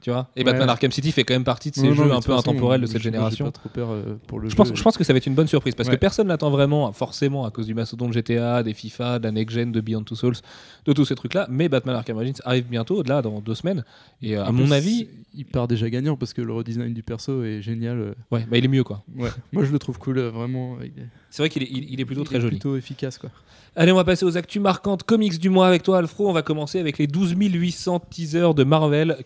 [0.00, 0.70] Tu vois Et Batman Ouais.
[0.70, 2.86] Arkham City fait quand même partie de ces Non, jeux un peu façon, intemporels de
[2.86, 3.44] cette génération.
[3.46, 4.56] J'ai pas trop peur euh, pour le Je jeu.
[4.56, 6.90] pense, je pense que ça va être une bonne surprise parce que personne n'attend vraiment,
[6.92, 10.04] forcément, à cause du mastodonte de GTA, des FIFA, de la Next Gen, de Beyond
[10.04, 10.36] Two Souls,
[10.86, 11.46] de tous ces trucs-là.
[11.50, 13.84] Mais Batman Arkham Origins arrive bientôt, là, dans deux semaines.
[14.22, 17.44] Et euh, à mon avis, il part déjà gagnant parce que le redesign du perso
[17.44, 17.98] est génial.
[17.98, 18.14] euh.
[18.30, 19.02] ouais, bah, il est mieux, quoi.
[19.16, 19.28] Ouais.
[19.52, 20.76] Moi, je le trouve cool, vraiment.
[21.30, 22.56] C'est vrai qu'il est, il, il est plutôt il très est joli.
[22.56, 23.30] plutôt efficace, quoi.
[23.76, 26.28] Allez, on va passer aux actus marquantes comics du mois avec toi, Alfro.
[26.28, 29.16] On va commencer avec les 12 800 teasers de Marvel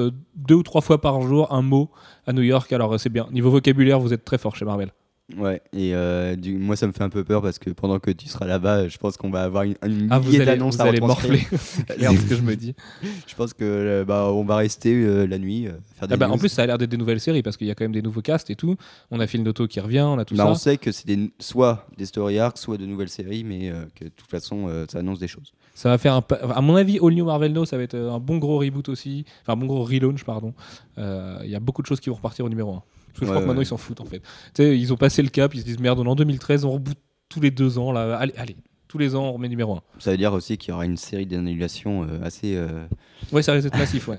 [0.00, 1.90] euh, deux ou trois fois par jour un mot
[2.26, 2.72] à New York.
[2.72, 3.28] Alors, euh, c'est bien.
[3.32, 4.90] Niveau vocabulaire, vous êtes très fort chez Marvel.
[5.38, 8.10] Ouais, et euh, du, moi ça me fait un peu peur parce que pendant que
[8.10, 11.00] tu seras là-bas, je pense qu'on va avoir une, une Ah, millier d'annonces à allez
[11.00, 11.38] morfler.
[11.50, 12.74] c'est ce que je me dis.
[13.26, 16.16] Je pense que euh, bah, on va rester euh, la nuit, euh, faire des Ah
[16.18, 17.84] bah, en plus, ça a l'air d'être des nouvelles séries parce qu'il y a quand
[17.84, 18.76] même des nouveaux casts et tout.
[19.10, 20.50] On a Phil Noto qui revient, on a tout Bah, ça.
[20.50, 21.06] on sait que c'est
[21.38, 25.20] soit des story arcs, soit de nouvelles séries, mais que de toute façon ça annonce
[25.20, 25.52] des choses.
[25.74, 26.22] Ça va faire un.
[26.54, 28.88] À mon avis, All New Marvel No, ça va être euh, un bon gros reboot
[28.88, 29.24] aussi.
[29.42, 30.52] Enfin, un bon gros relaunch, pardon.
[30.98, 32.74] Euh, Il y a beaucoup de choses qui vont repartir au numéro 1.
[32.74, 33.64] Parce que je Ouais, crois que maintenant, ouais.
[33.64, 34.20] ils s'en foutent en fait.
[34.20, 36.64] Tu sais, ils ont passé le cap, ils se disent merde, on est en 2013,
[36.64, 36.96] on reboot
[37.28, 37.92] tous les deux ans.
[37.92, 38.16] Là.
[38.16, 38.56] Allez, allez,
[38.88, 39.80] tous les ans, on remet numéro 1.
[39.98, 42.54] Ça veut dire aussi qu'il y aura une série d'annulations euh, assez.
[42.56, 42.84] euh,
[43.32, 44.18] Ouais, ça risque d'être massif, ouais.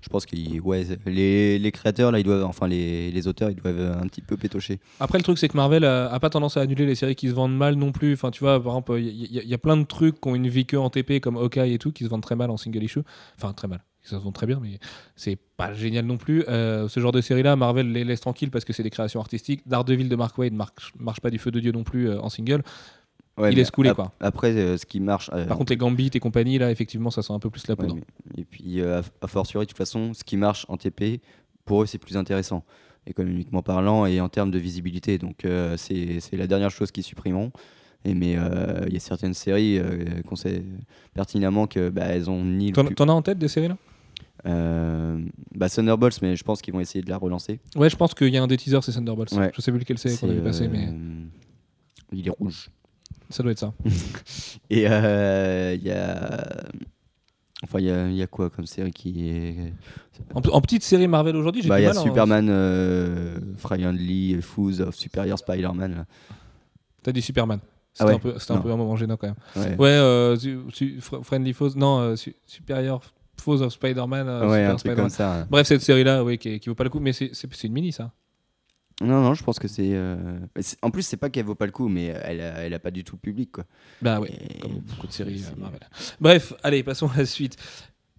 [0.00, 3.56] Je pense que ouais, les, les créateurs là, ils doivent, enfin les, les auteurs, ils
[3.56, 4.80] doivent un petit peu pétocher.
[4.98, 7.34] Après, le truc, c'est que Marvel a, pas tendance à annuler les séries qui se
[7.34, 8.12] vendent mal non plus.
[8.12, 10.66] Enfin, tu vois, par exemple, il y, a plein de trucs qui ont une vie
[10.66, 13.02] que en TP, comme Hawkeye et tout, qui se vendent très mal en single issue.
[13.36, 13.82] Enfin, très mal.
[14.02, 14.78] Ça se vend très bien, mais
[15.14, 16.42] c'est pas génial non plus.
[16.48, 19.60] Euh, ce genre de série-là, Marvel les laisse tranquilles parce que c'est des créations artistiques.
[19.66, 22.30] Daredevil de Mark Waid marche, marche pas du feu de Dieu non plus euh, en
[22.30, 22.62] single.
[23.40, 24.12] Ouais, il laisse couler ap- quoi.
[24.20, 25.30] Après, euh, ce qui marche.
[25.32, 27.74] euh, Par contre, les Gambit et compagnie, là, effectivement, ça sent un peu plus la
[27.74, 27.94] ouais, poudre.
[27.96, 31.20] mais- et puis, euh, a, fortiori, de toute façon, ce qui marche en TP,
[31.64, 32.64] pour eux, c'est plus intéressant,
[33.06, 35.18] économiquement parlant et en termes de visibilité.
[35.18, 37.50] Donc, euh, c'est la dernière chose qu'ils supprimeront.
[38.04, 38.32] Et mais
[38.86, 39.78] il y a certaines séries
[40.26, 40.64] qu'on sait
[41.12, 43.76] pertinemment que bah, elles ont ni T'en as en tête des séries là?
[44.46, 45.18] Euh,
[45.54, 47.60] bah, Thunderbolts, mais je pense qu'ils vont essayer de la relancer.
[47.76, 49.32] Ouais, je pense qu'il y a un des teasers, c'est Thunderbolts.
[49.32, 49.52] Ouais.
[49.54, 50.88] Je sais plus lequel c'est qu'on C'est, avait passé, mais
[52.12, 52.70] il est rouge.
[53.30, 53.72] Ça doit être ça.
[54.70, 56.46] Et euh, il y a.
[57.62, 59.72] Enfin, il y a, il y a quoi comme série qui est.
[60.34, 61.98] En, en petite série Marvel aujourd'hui, j'ai Bah, il y a mal.
[61.98, 62.02] hein.
[62.02, 66.06] Superman, euh, Friendly, Foos of Superior Spider-Man.
[67.02, 67.60] T'as dit Superman.
[67.62, 69.36] Ah C'était ouais, un, peu, c'était un peu un moment gênant quand même.
[69.56, 73.02] Ouais, Ouais, euh, su- su- Fr- Friendly Foes, non, euh, su- Superior
[73.38, 74.28] Foes of Spider-Man.
[74.28, 74.96] euh, Ouais, Super un truc Spider-Man.
[75.04, 75.46] comme ça.
[75.50, 77.72] Bref, cette série-là, oui, qui, qui vaut pas le coup, mais c'est, c'est, c'est une
[77.72, 78.12] mini ça.
[79.00, 79.90] Non, non, je pense que c'est.
[79.94, 80.16] euh,
[80.60, 82.78] c'est- En plus, c'est pas qu'elle vaut pas le coup, mais elle a, elle a
[82.78, 83.64] pas du tout le public, quoi.
[84.02, 85.80] Bah ouais, Et- comme beaucoup de séries c'est- euh, Marvel.
[86.20, 87.56] Bref, allez, passons à la suite.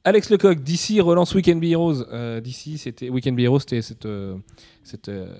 [0.03, 2.03] Alex Lecoq, DC relance Weekend Be Heroes.
[2.11, 4.35] Euh, DC, c'était Weekend Be Heroes, c'était cette, euh,
[4.83, 5.35] cette euh,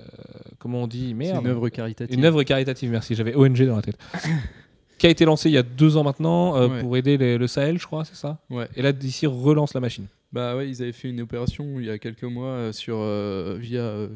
[0.60, 2.15] comment on dit, C'est merde, une œuvre caritative.
[2.15, 3.15] Une œuvre caritative, merci.
[3.15, 3.97] J'avais ONG dans la tête.
[4.99, 6.82] qui a été lancée il y a deux ans maintenant euh, Ouais.
[6.82, 8.38] pour aider les- le Sahel, je crois, c'est ça?
[8.51, 8.67] Ouais.
[8.75, 10.06] Et là, DC relance la machine.
[10.32, 13.58] Bah ouais, ils avaient fait une opération il y a quelques mois euh, sur euh,
[13.60, 14.10] via euh,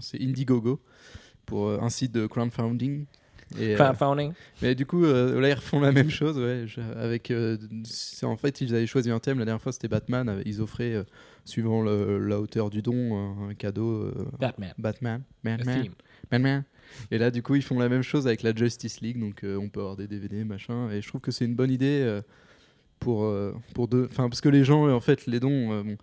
[0.00, 0.80] c'est Indiegogo
[1.46, 3.04] pour euh, un site de crowdfunding.
[3.58, 4.32] Et, euh, Crowdfunding.
[4.62, 6.64] mais du coup, euh, là ils refont la même chose, ouais.
[6.66, 7.32] je- avec,
[8.22, 9.38] en fait, ils avaient choisi un thème.
[9.40, 10.40] La dernière fois, c'était Batman.
[10.46, 11.04] Ils offraient,
[11.44, 14.12] suivant le- la hauteur du don, un, cadeau.
[14.38, 14.72] Batman.
[14.78, 15.88] Batman, Batman.
[16.30, 16.64] Batman.
[17.10, 19.18] Et là, du coup, ils font la même chose avec la Justice League.
[19.18, 20.88] Donc, euh, on peut avoir des DVD, machin.
[20.90, 22.20] Et je trouve que c'est une bonne idée euh,
[23.00, 24.06] pour, euh, pour deux.
[24.10, 25.82] Enfin, parce que les gens, en fait, les dons.
[25.82, 25.96] bon,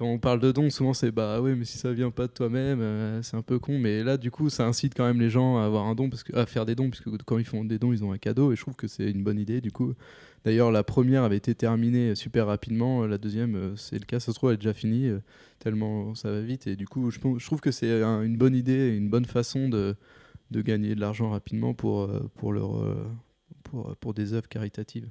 [0.00, 2.32] quand on parle de dons, souvent c'est bah ouais, mais si ça vient pas de
[2.32, 3.78] toi-même, euh, c'est un peu con.
[3.78, 6.22] Mais là, du coup, ça incite quand même les gens à avoir un don, parce
[6.22, 8.16] que, à faire des dons, parce que quand ils font des dons, ils ont un
[8.16, 8.50] cadeau.
[8.50, 9.92] Et je trouve que c'est une bonne idée, du coup.
[10.46, 13.06] D'ailleurs, la première avait été terminée super rapidement.
[13.06, 15.18] La deuxième, euh, c'est le cas, ça se trouve, elle est déjà finie, euh,
[15.58, 16.66] tellement ça va vite.
[16.66, 19.96] Et du coup, je, trouve que c'est un- une bonne idée, une bonne façon de,
[20.50, 22.82] de gagner de l'argent rapidement pour, pour, leur,
[23.64, 25.10] pour, pour des œuvres caritatives.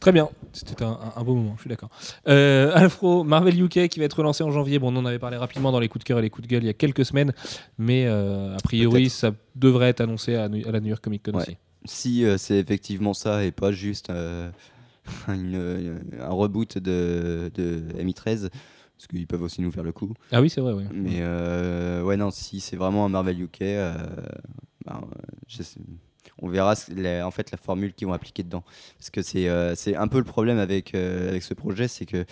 [0.00, 1.88] Très bien, c'était un, beau moment, je suis d'accord.
[2.26, 4.78] Euh, Alfro, Marvel UK qui va être relancé en janvier.
[4.80, 6.52] Bon, on en avait parlé rapidement dans les coups de cœur et les coups de
[6.52, 7.32] gueule il y a quelques semaines,
[7.78, 11.42] mais euh, a priori, ça devrait être annoncé à, la New York Comic Con Ouais.
[11.42, 11.56] aussi.
[11.84, 14.50] Si euh, c'est effectivement ça et pas juste euh,
[15.28, 20.12] une- un reboot de, de MI13, parce qu'ils peuvent aussi nous faire le coup.
[20.32, 20.84] Ah oui, c'est vrai, oui.
[20.92, 21.22] Mais
[22.02, 23.60] ouais, non, si c'est vraiment un Marvel UK,
[25.48, 25.80] je sais-
[26.40, 28.64] on verra la- en fait la formule qu'ils vont appliquer dedans.
[28.98, 32.24] Parce que c'est euh, un peu le problème avec, euh, avec ce projet, c'est que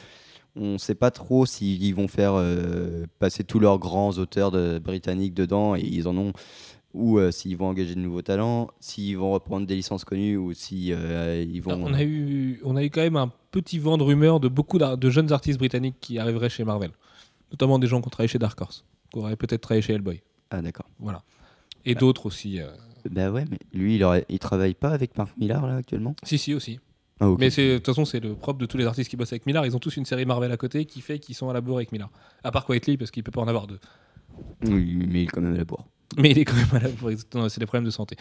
[0.56, 4.80] on ne sait pas trop s'ils vont faire euh, passer tous leurs grands auteurs de,
[4.80, 6.32] britanniques dedans, et ils en ont,
[6.92, 10.88] ou s'ils vont engager de nouveaux talents, s'ils vont reprendre des licences connues, ou si
[10.88, 11.80] ils vont...
[11.84, 14.80] On a, eu, on a eu quand même un petit vent de rumeurs de beaucoup
[14.80, 16.90] de jeunes artistes britanniques qui arriveraient chez Marvel.
[17.52, 20.20] Notamment des gens qui ont travaillé chez Dark Horse, qui auraient peut-être travaillé chez Hellboy.
[20.50, 20.86] Ah d'accord.
[20.98, 21.22] Voilà.
[21.84, 22.58] Et d'autres aussi.
[23.10, 26.14] Bah ouais, mais lui, il, aurait, il travaille pas avec Mark Millar là actuellement?
[26.22, 26.78] Si, si, aussi.
[27.20, 27.34] Ah.
[27.38, 29.66] Mais de toute façon, c'est le propre de tous les artistes qui bossent avec Millar.
[29.66, 31.76] Ils ont tous une série Marvel à côté qui fait qu'ils sont à la bourre
[31.76, 32.10] avec Millar.
[32.42, 33.78] À part Quietly, parce qu'il peut pas en avoir deux.
[34.64, 35.86] Oui, mais il est quand même à la bourre.
[36.18, 37.10] Mais il est quand même malade pour
[37.48, 38.16] c'est des problèmes de santé.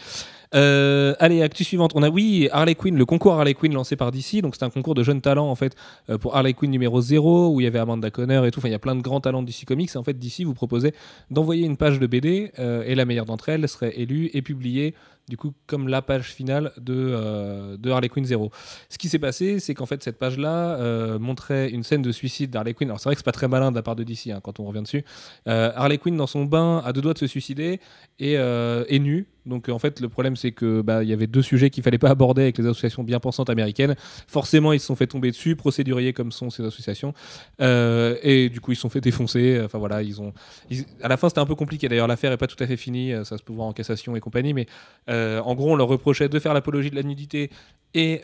[0.54, 1.90] Euh, allez, actu suivante.
[1.96, 4.42] On a oui Harley Quinn, le concours Harley Quinn lancé par DC.
[4.42, 5.74] Donc c'est un concours de jeunes talents en fait
[6.08, 8.60] euh, pour Harley Quinn numéro 0 où il y avait Amanda Conner et tout.
[8.60, 9.90] Enfin, il y a plein de grands talents DC Comics.
[9.92, 10.94] Et en fait, DC vous proposait
[11.30, 14.94] d'envoyer une page de BD euh, et la meilleure d'entre elles serait élue et publiée
[15.30, 18.50] du coup comme la page finale de, euh, Harley Quinn 0.
[18.90, 22.50] Ce qui s'est passé, c'est qu'en fait cette page-là euh, montrait une scène de suicide
[22.50, 22.88] d'Harley Quinn.
[22.88, 24.60] Alors c'est vrai que c'est pas très malin de la part de DC hein, quand
[24.60, 25.04] on revient dessus.
[25.48, 27.80] Euh, Harley Quinn dans son bain à deux doigts de se suicider
[28.18, 29.26] et est nu.
[29.46, 31.82] Donc euh, en fait le problème c'est que bah, il y avait deux sujets qu'il
[31.82, 33.94] fallait pas aborder avec les associations bien pensantes américaines.
[34.28, 37.14] Forcément ils se sont fait tomber dessus, procéduriers comme sont ces associations,
[37.60, 39.60] Euh, et du coup ils se sont fait défoncer.
[39.64, 40.32] Enfin voilà ils ont.
[40.70, 41.88] ils- À la fin c'était un peu compliqué.
[41.88, 44.14] D'ailleurs l'affaire est pas tout à fait finie, euh, ça se peut voir en cassation
[44.16, 44.66] et compagnie, mais
[45.08, 47.50] en gros on leur reprochait de faire l'apologie de la nudité
[47.94, 48.22] et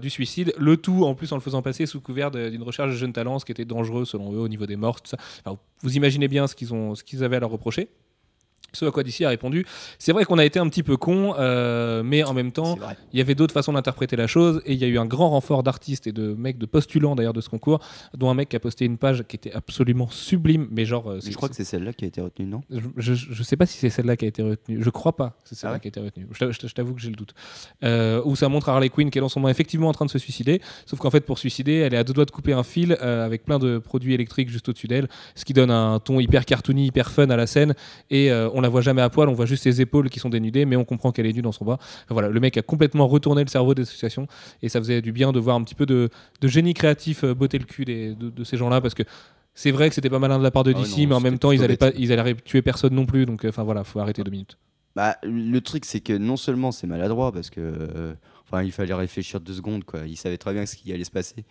[0.00, 2.96] du suicide, le tout en plus en le faisant passer sous couvert d'une recherche de
[2.96, 4.98] jeunes talents, ce qui était dangereux selon eux au niveau des morts.
[5.82, 7.88] vous imaginez bien ce qu'ils ont, ce qu'ils avaient à leur reprocher.
[8.72, 9.66] Ce à quoi DC a répondu,
[9.98, 12.76] c'est vrai qu'on a été un petit peu con, euh, mais en même temps,
[13.12, 15.30] il y avait d'autres façons d'interpréter la chose et il y a eu un grand
[15.30, 17.80] renfort d'artistes et de mecs de postulants d'ailleurs de ce concours,
[18.16, 21.18] dont un mec qui a posté une page qui était absolument sublime, mais genre, euh,
[21.24, 22.62] Mais je crois que c'est celle-là qui a été retenue, non?
[22.70, 24.82] Je, je, je sais pas si c'est celle-là qui a été retenue.
[24.82, 26.26] Je crois pas que c'est celle-là Ah ouais qui a été retenue.
[26.32, 27.34] Je, t'a- je t'a- je t'avoue que j'ai le doute.
[27.84, 30.10] Euh, où ça montre Harley Quinn qui est dans son bain effectivement en train de
[30.10, 30.60] se suicider.
[30.86, 33.44] Sauf qu'en fait, pour suicider, elle est à deux doigts de couper un fil avec
[33.44, 35.08] plein de produits électriques juste au-dessus d'elle.
[35.34, 37.74] Ce qui donne un ton hyper cartoony, hyper fun à la scène.
[38.10, 40.64] Et on la voit jamais à poil, on voit juste ses épaules qui sont dénudées,
[40.64, 41.78] mais on comprend qu'elle est nue dans son bras.
[41.80, 44.26] Enfin, voilà, le mec a complètement retourné le cerveau des associations
[44.62, 46.08] et ça faisait du bien de voir un petit peu de,
[46.40, 49.02] de génie créatif euh, botter le cul des- de, de ces gens-là parce que
[49.54, 51.14] c'est vrai que c'était pas malin de la part de Ah ouais, DC, non, mais
[51.16, 53.26] en même temps, ils allaient, pas, ils allaient tuer personne non plus.
[53.26, 54.56] Donc, euh, enfin voilà, faut arrêter deux minutes.
[54.96, 58.94] Bah, le truc, c'est que non seulement c'est maladroit, parce que euh, enfin, il fallait
[58.94, 60.00] réfléchir deux secondes, quoi.
[60.06, 61.44] Il savait très bien ce qui allait se passer.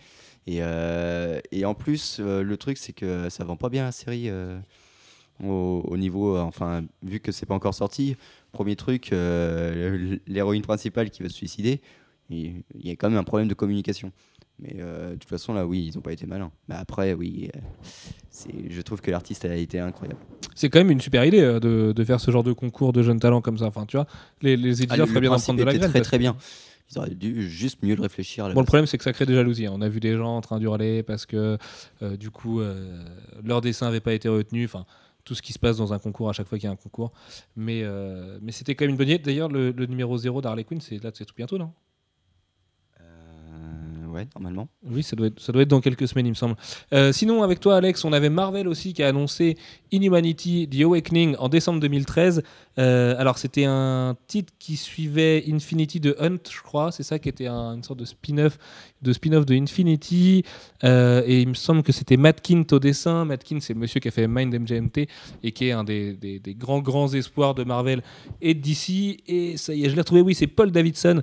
[0.48, 4.30] Et, euh, et en plus, le truc, c'est que ça vend pas bien la série
[5.44, 8.16] au, au niveau, euh, enfin, vu que c'est pas encore sorti.
[8.52, 11.82] Premier truc, euh, l'héroïne principale qui va se suicider,
[12.30, 14.12] il y a quand même un problème de communication.
[14.60, 16.52] Mais euh, de toute façon, là, oui, ils ont pas été malins.
[16.70, 20.20] Mais après, oui, euh, je trouve que l'artiste a été incroyable.
[20.54, 23.02] C'est quand même une super idée euh, de, de faire ce genre de concours de
[23.02, 23.66] jeunes talents comme ça.
[23.66, 24.06] Enfin, tu vois,
[24.42, 25.90] les, les Ah, éditeurs le- feraient le bien prendre de la graine.
[25.90, 26.36] très très bien.
[26.92, 28.50] Ils auraient dû juste mieux le réfléchir.
[28.54, 29.66] Bon, le problème, c'est que ça crée des jalousies.
[29.66, 29.72] hein.
[29.74, 31.58] On a vu des gens en train d'hurler parce que,
[32.20, 32.60] du coup,
[33.46, 34.66] leur dessin n'avait pas été retenu.
[34.66, 34.86] Enfin,
[35.24, 36.76] tout ce qui se passe dans un concours à chaque fois qu'il y a un
[36.76, 37.12] concours.
[37.56, 39.20] Mais, euh, c'était quand même une bonne idée.
[39.20, 41.72] D'ailleurs, le, numéro 0 d'Harley Quinn, c'est là, c'est tout bientôt, non?
[44.84, 46.56] Oui, ça doit, être, ça doit être dans quelques semaines, il me semble.
[46.94, 49.58] Euh, sinon, avec toi, Alex, on avait Marvel aussi qui a annoncé
[49.92, 52.44] Inhumanity The Awakening en décembre 2013.
[52.80, 56.92] Euh, alors, c'était un titre qui suivait Infinity de Hunt, je crois.
[56.92, 58.58] C'est ça qui était un- une sorte de spin-off
[59.02, 60.44] de, spin-off de Infinity.
[60.84, 63.26] Euh, et il me semble que c'était Matt Kint au dessin.
[63.26, 65.08] Matt Kint, c'est le monsieur qui a fait Mind MGMT
[65.44, 66.16] et qui est un des
[66.58, 68.02] grands, grands espoirs de Marvel
[68.42, 69.18] et de DC.
[69.28, 70.22] Et ça y est, je l'ai retrouvé.
[70.22, 71.22] Oui, c'est Paul Davidson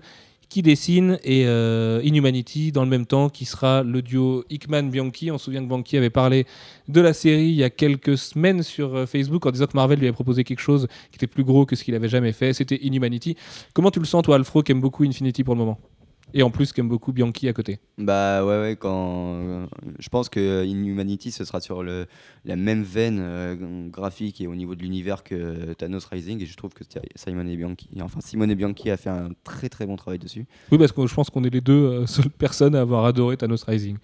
[0.49, 5.31] qui dessine et euh, Inhumanity dans le même temps qui sera le duo Hickman-Bianchi.
[5.31, 6.47] On se souvient que Bianchi avait parlé
[6.89, 9.99] de la série il y a quelques semaines sur euh, Facebook en disant que Marvel
[9.99, 12.53] lui avait proposé quelque chose qui était plus gros que ce qu'il avait jamais fait.
[12.53, 13.37] C'était Inhumanity.
[13.75, 15.79] Comment tu le sens toi Alfro qui aime beaucoup Infinity pour le moment?
[16.35, 19.35] Et en plus aime beaucoup Bianchi à côté Bah ouais, ouais, quand.
[19.35, 19.67] euh,
[19.99, 22.07] je pense que Inhumanity, ce sera sur le,
[22.45, 26.43] la même veine euh, graphique et au niveau de l'univers que Thanos Rising.
[26.43, 26.85] Et je trouve que
[27.17, 30.47] Simon et Bianchi, enfin Simone Bianchi a fait un très très bon travail dessus.
[30.71, 33.37] Oui parce que je pense qu'on est les deux euh, seules personnes à avoir adoré
[33.37, 33.97] Thanos Rising.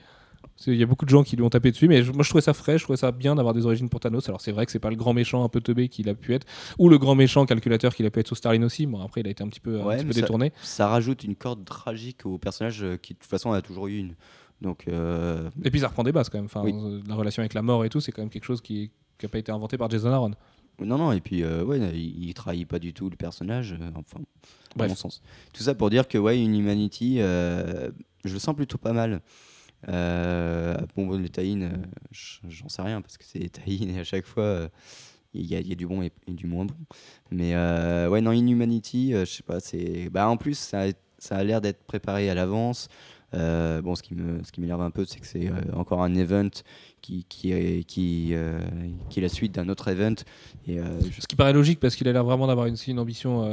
[0.66, 2.28] Il y a beaucoup de gens qui lui ont tapé dessus, mais je- moi je
[2.28, 4.28] trouvais ça frais, je trouvais ça bien d'avoir des origines pour Thanos.
[4.28, 6.32] Alors c'est vrai que c'est pas le grand méchant un peu teubé qu'il a pu
[6.32, 6.46] être,
[6.78, 8.86] ou le grand méchant calculateur qu'il a pu être sous Starlin aussi.
[8.86, 10.52] Bon après il a été un petit peu, un Ouais, petit mais peu ça- détourné.
[10.62, 13.98] Ça rajoute une corde tragique au personnage euh, qui de toute façon a toujours eu
[13.98, 14.14] une.
[14.62, 16.44] Donc euh, Et puis ça reprend des bases quand même.
[16.46, 16.72] Enfin, Oui.
[16.74, 18.90] euh, La relation avec la mort et tout, c'est quand même quelque chose qui
[19.22, 20.30] n'a pas été inventé par Jason Aaron.
[20.80, 23.72] non, non, et puis euh, ouais, il, il trahit pas du tout le personnage.
[23.80, 24.20] euh, enfin,
[24.76, 24.88] Bref.
[24.88, 25.20] mon sens.
[25.52, 29.20] Tout ça pour dire que ouais, une Humanity, je le sens plutôt pas mal.
[29.88, 31.58] Euh, bon, bon, les tie
[32.12, 34.68] j'en sais rien parce que c'est des tie et à chaque fois euh,
[35.34, 36.74] il y, a- du bon et, du moins bon.
[37.30, 40.08] Mais euh, ouais, non, Inhumanity, euh, je sais pas, c'est.
[40.10, 40.84] Bah, en plus, ça
[41.18, 42.88] ça a l'air d'être préparé à l'avance.
[43.34, 46.02] Euh, bon, ce qui me, ce qui m'énerve un peu, c'est que c'est euh, encore
[46.02, 46.48] un event
[47.02, 48.60] qui, qui, est, qui, euh,
[49.10, 50.14] qui est la suite d'un autre event.
[50.66, 53.44] Et je- Ce qui paraît logique parce qu'il a l'air vraiment d'avoir une, une ambition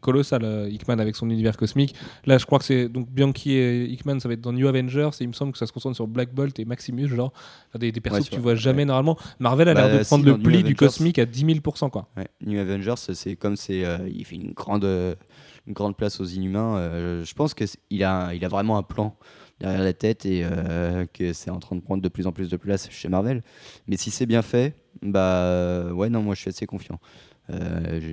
[0.00, 1.94] colossale, Hickman, avec son univers cosmique.
[2.26, 2.88] Là, je crois que c'est.
[2.88, 5.58] Donc Bianchi et Hickman, ça va être dans New Avengers et il me semble que
[5.58, 7.32] ça se concentre sur Black Bolt et Maximus, genre
[7.78, 9.16] des, des persos Ouais, que tu vois jamais normalement.
[9.38, 11.90] Marvel a l'air Bah, de si, prendre le pli du cosmique à 10 000%.
[11.90, 12.08] Quoi.
[12.16, 14.84] Ouais, New Avengers, c'est comme c'est, il fait une grande,
[15.66, 16.76] une grande place aux Inhumains.
[16.78, 19.16] euh, je pense que c'est- il a, il a vraiment un plan
[19.60, 22.48] derrière la tête et euh, que c'est en train de prendre de plus en plus
[22.50, 23.42] de place chez Marvel.
[23.86, 26.98] Mais si c'est bien fait, bah euh, ouais non, moi je suis assez confiant.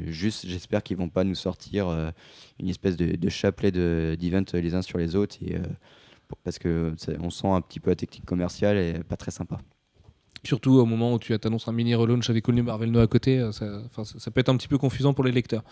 [0.08, 1.88] Juste, j'espère qu'ils vont pas nous sortir
[2.60, 5.38] une espèce de, chapelet de- d'events les uns sur les autres
[6.44, 9.58] parce que ça- on sent un petit peu la technique commerciale et pas très sympa.
[10.44, 13.40] Surtout au moment où tu t'annonces un mini relaunch avec All Marvel No à côté,
[13.40, 15.64] euh, ça, enfin, ça, ça peut être un petit peu confusant pour les lecteurs.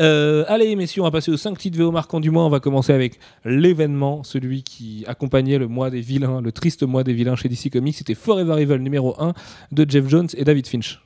[0.00, 2.44] Euh, allez, messieurs, on va passer aux 5 titres VO marquants du mois.
[2.44, 7.04] On va commencer avec l'événement, celui qui accompagnait le mois des vilains, le triste mois
[7.04, 7.96] des vilains chez DC Comics.
[7.96, 9.34] C'était Forever Evil numéro 1
[9.72, 11.00] de Jeff Jones et David Finch.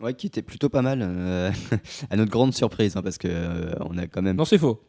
[0.00, 1.50] Ouais, qui était plutôt pas mal, euh,
[2.10, 4.80] à notre grande surprise, hein, parce que euh, on a quand même Non, c'est faux.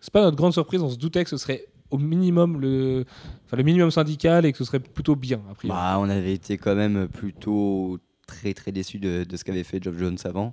[0.00, 0.82] C'est pas notre grande surprise.
[0.82, 3.04] On se doutait que ce serait au minimum le,
[3.46, 5.40] enfin, le minimum syndical et que ce serait plutôt bien.
[5.50, 5.76] A priori.
[5.76, 9.82] Bah, on avait été quand même plutôt très très déçus de, de ce qu'avait fait
[9.82, 10.52] Geoff Jones avant.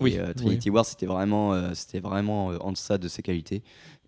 [0.00, 3.22] Oui, Et euh, Trinity War, c'était vraiment, euh, c'était vraiment euh, en deçà de ses
[3.22, 3.62] qualités.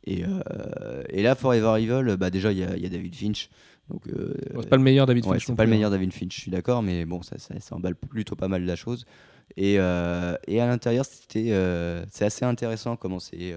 [0.05, 3.15] Et, euh, et là, Forever Evil, bah, déjà, il y, a il y a David
[3.15, 3.49] Finch.
[3.89, 5.47] Donc, Bon, c'est pas le meilleur David ouais, Finch.
[5.47, 5.77] c'est pas le plus, hein.
[5.77, 8.65] meilleur David Finch, je suis d'accord, mais bon, ça, ça, ça emballe plutôt pas mal
[8.65, 9.05] la chose.
[9.57, 9.79] Et, et
[10.61, 11.53] à l'intérieur, c'était,
[12.11, 13.55] c'est assez intéressant comment c'est,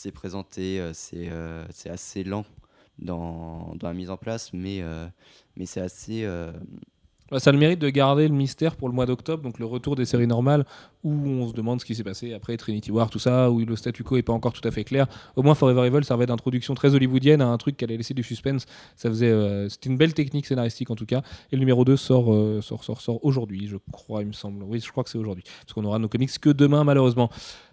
[0.00, 0.80] c'est présenté.
[0.80, 2.44] euh, c'est, euh, c'est assez lent
[2.98, 5.06] dans, dans la mise en place, mais, euh,
[5.56, 6.26] mais c'est assez,
[7.30, 9.64] Bah, ça a le mérite de garder le mystère pour le mois d'octobre, donc le
[9.64, 10.66] retour des séries normales,
[11.04, 13.76] où on se demande ce qui s'est passé après Trinity War, tout ça, où le
[13.76, 15.06] statu quo est pas encore tout à fait clair.
[15.36, 18.22] Au moins, Forever Evil servait d'introduction très hollywoodienne à un truc qui allait laisser du
[18.22, 18.66] suspense.
[18.96, 21.22] Ça euh, une belle technique scénaristique en tout cas.
[21.52, 24.64] Et le numéro 2 sort, sort, sort, sort aujourd'hui, je crois, il me semble.
[24.64, 27.30] Oui, je crois que c'est aujourd'hui, parce qu'on aura nos comics que demain, malheureusement.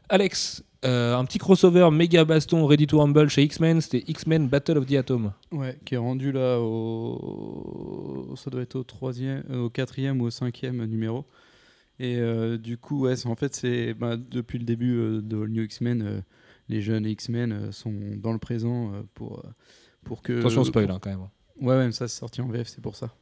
[0.10, 4.78] Alex, euh, un petit crossover méga baston Ready to Rumble chez X-Men, c'était X-Men Battle
[4.78, 5.34] of the Atom.
[5.52, 8.34] Ouais, qui est rendu là au.
[8.38, 11.26] Ça doit être au, troisième, euh, au quatrième ou au cinquième numéro.
[12.00, 15.50] Et euh, du coup, ouais, en fait, c'est bah, depuis le début euh, de All
[15.50, 16.24] New X-Men,
[16.70, 19.44] les jeunes X-Men sont dans le présent pour,
[20.04, 20.40] pour que.
[20.40, 21.28] Attention spoil hein, quand même.
[21.60, 23.14] Ouais, mais ça c'est sorti en VF, c'est pour ça.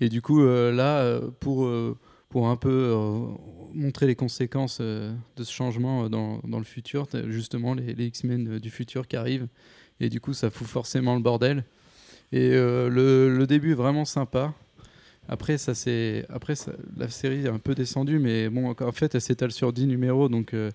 [0.00, 1.68] Et du coup, là, pour,
[2.34, 3.28] pour un peu euh,
[3.74, 8.06] montrer les conséquences euh, de ce changement euh, dans, dans le futur, justement les, les
[8.06, 9.46] X-Men du futur qui arrivent.
[10.00, 11.62] Et du coup, ça fout forcément le bordel.
[12.32, 14.52] Et euh, le, le début est vraiment sympa.
[15.28, 16.26] Après, ça, c'est...
[16.28, 19.72] Après ça, la série est un peu descendue, mais bon, en fait, elle s'étale sur
[19.72, 20.72] 10 numéros, donc euh,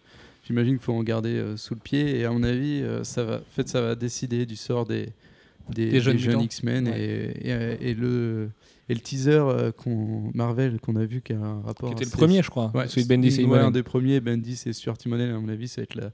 [0.48, 2.20] j'imagine qu'il faut en garder euh, sous le pied.
[2.20, 5.10] Et à mon avis, ça, va, en fait, ça va décider du sort des,
[5.68, 6.40] des, Des jeunes.
[6.40, 6.88] X-Men.
[6.88, 7.02] Ouais.
[7.02, 8.50] Et, et, et le,
[8.90, 11.90] et le teaser euh, qu'on, Marvel qu'on a vu qui a un rapport.
[11.90, 12.72] Qui était le premier, je crois.
[12.74, 15.48] Ouais, celui de Bendis et ouais, un des premiers, Bendis et Stuart Immonen, à mon
[15.50, 16.12] avis, ça va être la,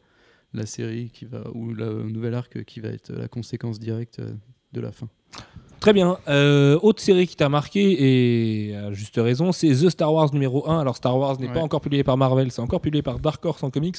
[0.54, 4.34] la série qui va, ou le nouvel arc qui va être la conséquence directe euh,
[4.74, 5.08] de la fin.
[5.82, 6.18] Très bien.
[6.30, 10.68] Euh, autre série qui t'a marqué, et à juste raison, c'est The Star Wars numéro
[10.70, 10.80] 1.
[10.80, 11.54] Alors Star Wars n'est Ouais.
[11.54, 13.98] pas encore publié par Marvel, c'est encore publié par Dark Horse en comics.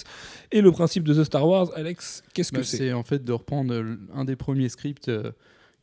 [0.53, 2.79] Et le principe de The Star Wars, Alex, qu'est-ce que Bah, c'est?
[2.79, 3.75] c'est en fait de reprendre
[4.15, 5.31] un des premiers scripts euh,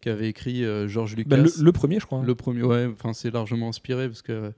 [0.03, 1.29] qu'avait écrit euh, George Lucas.
[1.29, 2.19] Bah, le, le premier, je crois.
[2.19, 2.23] hein.
[2.25, 4.51] Le premier, ouais, enfin c'est largement inspiré parce que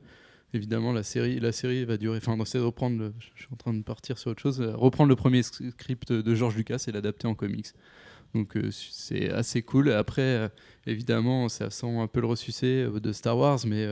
[0.53, 2.17] évidemment la série, la série va durer.
[2.17, 2.97] Enfin, c'est reprendre.
[2.99, 4.62] Le, je suis en train de partir sur autre chose.
[4.62, 7.67] euh, reprendre le premier script de George Lucas et l'adapter en comics.
[8.34, 9.91] Donc euh, c'est assez cool.
[9.91, 10.47] Après, euh,
[10.86, 13.88] évidemment, ça sent un peu le ressucé euh, de Star Wars, mais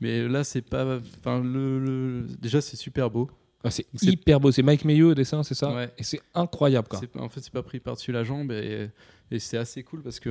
[0.00, 1.00] mais là c'est pas.
[1.18, 3.28] Enfin, le, le- déjà c'est super beau.
[3.62, 4.50] Ah, c'est hyper beau.
[4.52, 5.74] C'est Mike Mayo au dessin, c'est ça?
[5.74, 5.90] Ouais.
[5.98, 6.88] Et c'est incroyable.
[6.88, 7.00] Quoi.
[7.18, 8.88] En fait, c'est pas pris par-dessus la jambe et,
[9.30, 10.30] et c'est assez cool parce que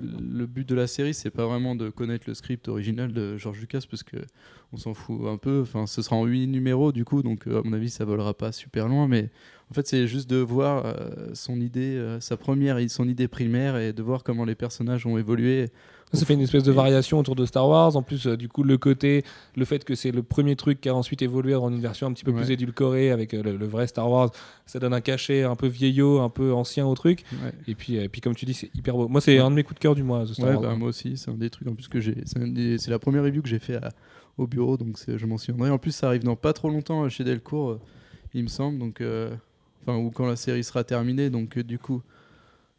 [0.00, 3.60] le but de la série, c'est pas vraiment de connaître le script original de George
[3.60, 4.16] Lucas parce que
[4.72, 5.60] on s'en fout un peu.
[5.62, 8.34] Enfin, ce sera en 8 numéros du coup, donc euh, à mon avis, ça volera
[8.34, 9.08] pas super loin.
[9.08, 9.30] Mais
[9.70, 13.76] en fait, c'est juste de voir euh, son idée, euh, sa première, son idée primaire
[13.76, 15.68] et de voir comment les personnages ont évolué.
[16.12, 17.94] Ça fait une espèce de variation autour de Star Wars.
[17.96, 19.24] En plus, euh, du coup, le côté,
[19.56, 22.12] le fait que c'est le premier truc qui a ensuite évolué en une version un
[22.12, 24.30] petit peu plus édulcorée avec euh, le, le vrai Star Wars,
[24.64, 27.24] ça donne un cachet un peu vieillot, un peu ancien au truc.
[27.44, 27.52] Ouais.
[27.66, 29.06] Et puis, euh, et puis comme tu dis, c'est hyper beau.
[29.08, 30.60] Moi, c'est un de mes coups de cœur du mois, The Star Wars.
[30.62, 32.14] bah, moi aussi, c'est un des trucs en plus que j'ai.
[32.24, 33.90] C'est la première review que j'ai fait à-
[34.38, 35.68] au bureau, donc je m'en souviendrai.
[35.70, 37.78] En plus, ça arrive dans pas trop longtemps chez Delcourt,
[38.34, 39.02] il me semble, donc
[39.82, 42.00] enfin ou quand la série sera terminée, donc du coup.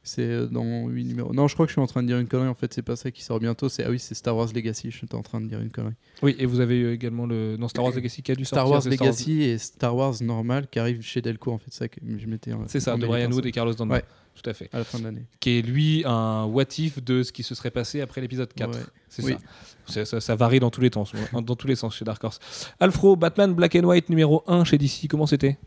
[0.01, 1.33] C'est euh, dans 8 numéros.
[1.33, 2.47] Non, je crois que je suis en train de dire une connerie.
[2.47, 3.67] En fait, c'est pas ça qui sort bientôt.
[3.69, 4.91] C'est ah oui, c'est Star Wars Legacy.
[4.91, 5.93] Je suis en train de dire une connerie.
[6.21, 8.59] Oui, et vous avez eu également le dans Star Wars Legacy qui a dû Star
[8.67, 8.71] sortir.
[8.73, 11.53] Wars c'est Legacy et Star Wars normal qui arrive chez Delcourt.
[11.53, 12.51] En fait, ça que je m'étais.
[12.51, 13.93] euh, C'est ça, de Brian Wood et Carlos Dandon.
[13.93, 14.03] Ouais.
[14.41, 14.69] Tout à fait.
[14.71, 15.25] à la fin de l'année.
[15.41, 18.73] Qui est lui un what if de ce qui se serait passé après l'épisode 4.
[18.73, 18.83] Ouais.
[19.09, 19.33] C'est Oui.
[19.33, 19.39] ça.
[19.85, 20.21] C'est- ça.
[20.21, 22.39] ça varie dans tous les temps, dans tous les sens chez Dark Horse.
[22.79, 25.57] Alfro, Batman Black and White numéro 1 chez DC, comment c'était?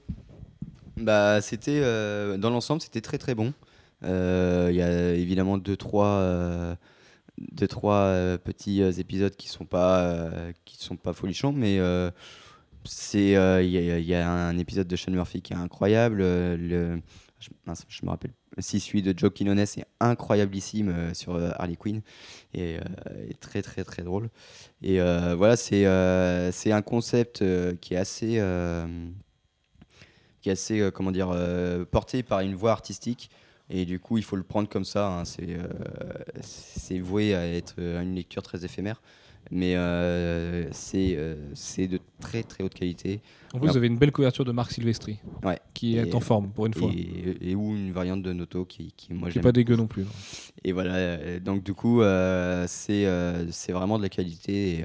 [0.97, 3.53] Bah, c'était euh, dans l'ensemble, c'était très très bon.
[4.05, 6.75] Euh, Il y a évidemment deux trois, euh,
[7.38, 11.79] deux, trois euh, petits euh, épisodes qui sont pas euh, qui sont pas folichons, mais
[11.79, 12.11] euh,
[12.85, 13.33] c'est
[13.65, 16.19] il y, y a un épisode de Sean Murphy qui est incroyable.
[16.19, 17.01] Le,
[17.38, 18.33] je, mince, je me rappelle.
[18.59, 22.03] Si celui de Joe Quinones est incroyablissime sur Harley Quinn
[22.55, 22.77] et,
[23.29, 24.29] et très très très drôle.
[24.83, 25.85] Et voilà, c'est
[26.53, 27.43] c'est un concept
[27.81, 28.43] qui est assez
[30.41, 31.35] qui est assez, comment dire,
[31.91, 33.31] porté par une voix artistique.
[33.70, 35.09] Et du coup, il faut le prendre comme ça.
[35.20, 35.25] hein.
[35.25, 35.66] C'est euh,
[36.42, 39.01] c'est voué à être euh, une lecture très éphémère.
[39.51, 43.20] Mais euh, c'est euh, c'est de très très haute qualité.
[43.53, 45.59] En plus, vous avez une belle couverture de Marc Silvestri, Ouais.
[45.75, 46.90] qui est Et- en forme pour une fois.
[46.94, 49.42] Et, et ou une variante de Noto qui, qui moi Qui j'aime.
[49.42, 50.05] pas dégueu non plus.
[50.05, 50.11] non.
[50.64, 53.07] Et voilà, donc du coup, euh, c'est
[53.51, 54.85] c'est vraiment de la qualité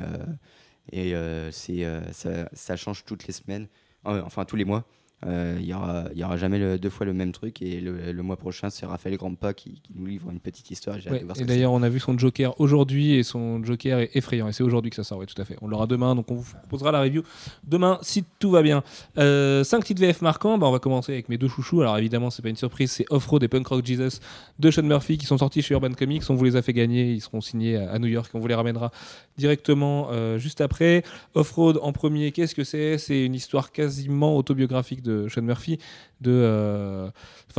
[0.91, 1.13] et, et
[1.51, 3.67] c'est ça, ça change toutes les semaines,
[4.05, 4.85] enfin tous les mois.
[5.25, 8.11] Euh, Il y aura, y aura jamais le- deux fois le même truc et le,
[8.11, 10.95] le mois prochain, c'est Raphaël Grandpa qui, qui nous livre une petite histoire.
[11.09, 14.47] Ouais, et d'ailleurs, on a vu son Joker aujourd'hui et son Joker est effrayant.
[14.47, 15.57] Et c'est aujourd'hui que ça sort, oui, tout à fait.
[15.61, 17.23] On l'aura demain, donc on vous proposera la review
[17.63, 18.83] demain si tout va bien.
[19.17, 20.59] Euh, cinq titres VF marquants.
[20.59, 21.81] Bah, on va commencer avec mes deux chouchous.
[21.81, 24.19] Alors évidemment, c'est pas une surprise, c'est Off-Road et Punk Rock Jesus
[24.59, 26.23] de Sean Murphy qui sont sortis chez Urban Comics.
[26.29, 27.11] On vous les a fait gagner.
[27.13, 28.29] Ils seront signés à à New York.
[28.35, 28.91] On vous les ramènera
[29.37, 31.03] directement euh, juste après.
[31.35, 32.97] Off-Road en premier, qu'est-ce que c'est?
[32.97, 35.79] C'est une histoire quasiment autobiographique de Sean Murphy.
[36.19, 37.09] De, euh,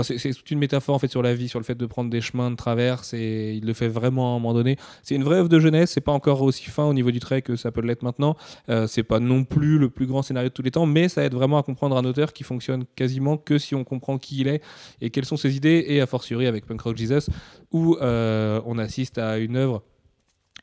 [0.02, 2.20] c'est toute une métaphore en fait sur la vie, sur le fait de prendre des
[2.20, 4.76] chemins de traverse et il le fait vraiment à un moment donné.
[5.02, 5.92] C'est une vraie œuvre de jeunesse.
[5.92, 8.36] C'est pas encore aussi fin au niveau du trait que ça peut l'être maintenant.
[8.68, 11.24] Euh, c'est pas non plus le plus grand scénario de tous les temps, mais ça
[11.24, 14.48] aide vraiment à comprendre un auteur qui fonctionne quasiment que si on comprend qui il
[14.48, 14.62] est
[15.00, 15.84] et quelles sont ses idées.
[15.88, 17.30] Et a fortiori avec Punk Rock Jesus,
[17.72, 19.82] où euh, on assiste à une œuvre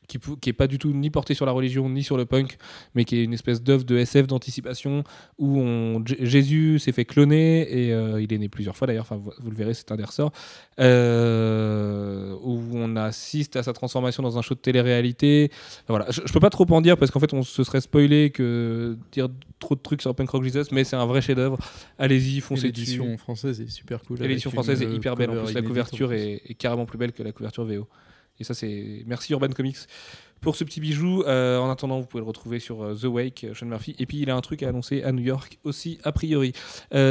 [0.08, 2.58] qui, qui est pas du tout ni portée sur la religion ni sur le punk,
[2.94, 5.04] mais qui est une espèce d'œuvre de SF d'anticipation
[5.38, 9.02] où on, J- Jésus s'est fait cloner et euh, il est né plusieurs fois d'ailleurs.
[9.04, 10.32] Enfin, vous, vous le verrez, c'est un des ressorts
[10.80, 15.50] euh, où on assiste à sa transformation dans un show de télé-réalité.
[15.88, 18.30] Voilà, je, je peux pas trop en dire parce qu'en fait, on se serait spoilé
[18.30, 19.28] que dire
[19.58, 21.58] trop de trucs sur Punk Rock Jesus, mais c'est un vrai chef-d'œuvre.
[21.98, 22.80] Allez-y, foncez dessus.
[22.98, 24.18] L'édition française est super cool.
[24.18, 25.30] L'édition française est euh, hyper belle.
[25.30, 27.86] En plus, la couverture est carrément plus belle que la couverture VO.
[28.40, 29.02] Et ça, c'est.
[29.06, 29.76] Merci Urban Comics
[30.40, 31.22] pour ce petit bijou.
[31.22, 33.96] Euh, en attendant, vous pouvez le retrouver sur euh, The Wake, euh, Sean Murphy.
[33.98, 36.52] Et puis, il a un truc à annoncer à New York aussi, a priori.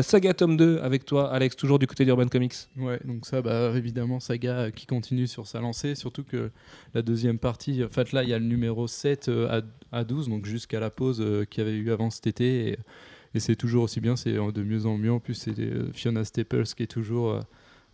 [0.02, 2.56] Saga tome 2 avec toi, Alex, toujours du côté d'Urban Comics.
[2.78, 6.52] Ouais, donc ça, bah, évidemment, Saga qui continue sur sa lancée, surtout que
[6.94, 9.62] la deuxième partie, en fait, là, il y a le numéro 7 euh,
[9.92, 12.78] à, à 12, donc jusqu'à la pause qu'il y avait eu avant cet été,
[13.34, 15.12] et, c'est toujours aussi bien, c'est de mieux en mieux.
[15.12, 15.54] En plus, c'est
[15.92, 17.42] Fiona Staples qui est toujours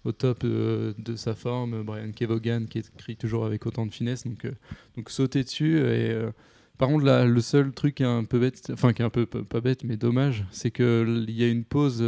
[0.05, 4.25] au top euh, de sa forme, Brian Kevogan qui écrit toujours avec autant de finesse,
[4.25, 4.51] donc, euh,
[4.95, 5.77] donc sauter dessus.
[5.77, 6.31] Et, euh,
[6.77, 9.27] par contre, le seul truc qui est un peu bête, enfin qui est un peu
[9.27, 12.03] pas bête, mais dommage, c'est qu'il y a une pause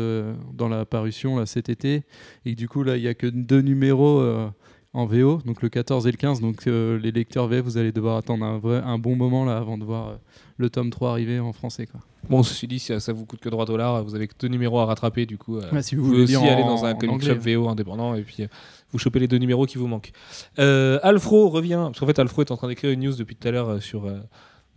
[0.51, 2.01] dans la parution là, cet été.
[2.45, 4.23] Et que du coup là il y a que deux numéros
[4.93, 7.91] en VO donc le 14 et le 15 donc euh, les lecteurs VF vous allez
[7.91, 10.15] devoir attendre un, vrai, un bon moment là avant de voir euh,
[10.57, 11.99] le tome 3 arriver en français quoi.
[12.29, 14.03] Bon, ceci dit, ça, ça vous coûte que 3 dollars.
[14.03, 15.25] Vous avez que deux numéros à rattraper.
[15.25, 17.35] Du coup, euh, Ouais, si vous vous voulez pouvez aussi aller dans un comic shop
[17.35, 18.47] VO indépendant et puis euh,
[18.93, 20.11] vous chopez les deux numéros qui vous manquent.
[20.59, 23.47] Euh, Alfro revient, parce qu'en fait, Alfro est en train d'écrire une news depuis tout
[23.47, 24.19] à l'heure euh, sur euh,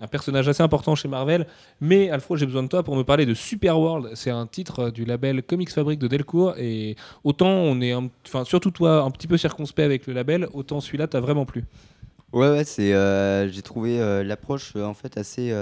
[0.01, 1.47] un personnage assez important chez Marvel.
[1.81, 4.11] Mais Alfro, j'ai besoin de toi pour me parler de Super World.
[4.15, 6.55] C'est un titre euh, du label Comics Fabric de Delcourt.
[6.59, 10.81] Et autant on est, enfin, surtout toi, un petit peu circonspect avec le label, autant
[10.81, 11.65] celui-là t'as vraiment plu.
[12.33, 15.53] Ouais, ouais, c'est, euh, j'ai trouvé euh, l'approche en fait assez,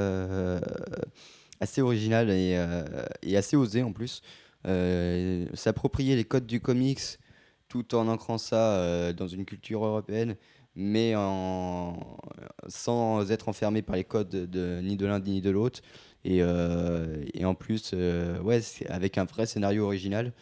[1.60, 2.58] assez originale et,
[3.22, 4.22] et assez osée en plus.
[5.54, 7.18] S'approprier les codes du comics
[7.68, 10.36] tout en ancrant ça dans une culture européenne,
[10.76, 11.14] mais
[12.68, 15.80] sans être enfermé par les codes de, ni de l'un ni de l'autre.
[16.24, 20.32] Et, euh, et en plus, euh, ouais, avec un vrai scénario original.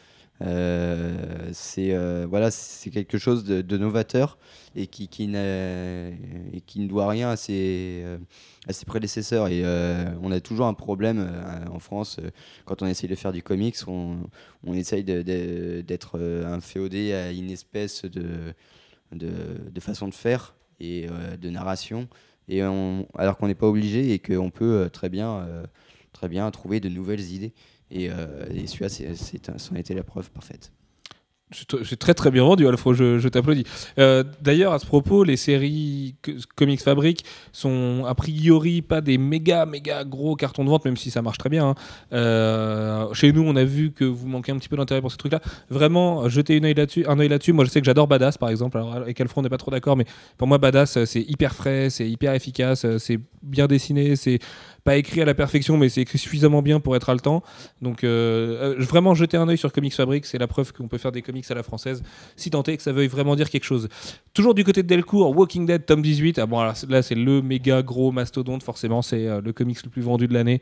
[0.40, 1.94] Euh, c'est
[2.26, 2.50] voilà,
[2.92, 4.38] quelque chose de, novateur
[4.74, 8.04] et qui, qui, et qui ne doit rien à ses,
[8.66, 9.48] à ses prédécesseurs.
[9.48, 9.62] Et
[10.22, 11.30] on a toujours un problème
[11.70, 12.18] en France
[12.64, 14.18] quand on essaye de faire du comics, on,
[14.64, 18.54] on essaye d'être euh, inféodé à une espèce de,
[19.12, 22.08] de, de façon de faire et euh, de narration,
[22.48, 25.64] et alors qu'on n'est pas obligé et qu'on peut euh, très bien, euh,
[26.12, 27.52] très bien trouver de nouvelles idées.
[27.90, 30.72] Et, et celui-là, c'en été la preuve parfaite.
[31.84, 33.64] C'est très très bien vendu, Alfro, je, t'applaudis.
[33.98, 39.18] Euh, D'ailleurs, à ce propos, les séries Co- Comics Fabric sont a priori pas des
[39.18, 41.68] méga méga gros cartons de vente, même si ça marche très bien.
[41.68, 41.74] hein.
[42.12, 45.16] Euh, chez nous, on a vu que vous manquez un petit peu d'intérêt pour ces
[45.18, 45.40] trucs-là.
[45.70, 47.52] Vraiment, jetez une œil là-dessus, un œil là-dessus.
[47.52, 48.78] Moi, je sais que j'adore Badass, par exemple.
[48.78, 50.04] Alors, avec Alfro, on n'est pas trop d'accord, mais
[50.38, 54.38] pour moi, Badass, c'est hyper frais, c'est hyper efficace, c'est bien dessiné, c'est
[54.84, 57.42] pas écrit à la perfection, mais c'est écrit suffisamment bien pour être haletant.
[57.80, 60.98] Donc, euh, euh, vraiment, jeter un œil sur Comics Fabric, c'est la preuve qu'on peut
[60.98, 62.02] faire des comics à la française,
[62.36, 63.88] si tant est que ça veuille vraiment dire quelque chose.
[64.34, 66.38] Toujours du côté de Delcourt, Walking Dead, tome 18.
[66.38, 70.02] Ah bon, là, c'est le méga gros mastodonte, forcément, c'est euh, le comics le plus
[70.02, 70.60] vendu de l'année,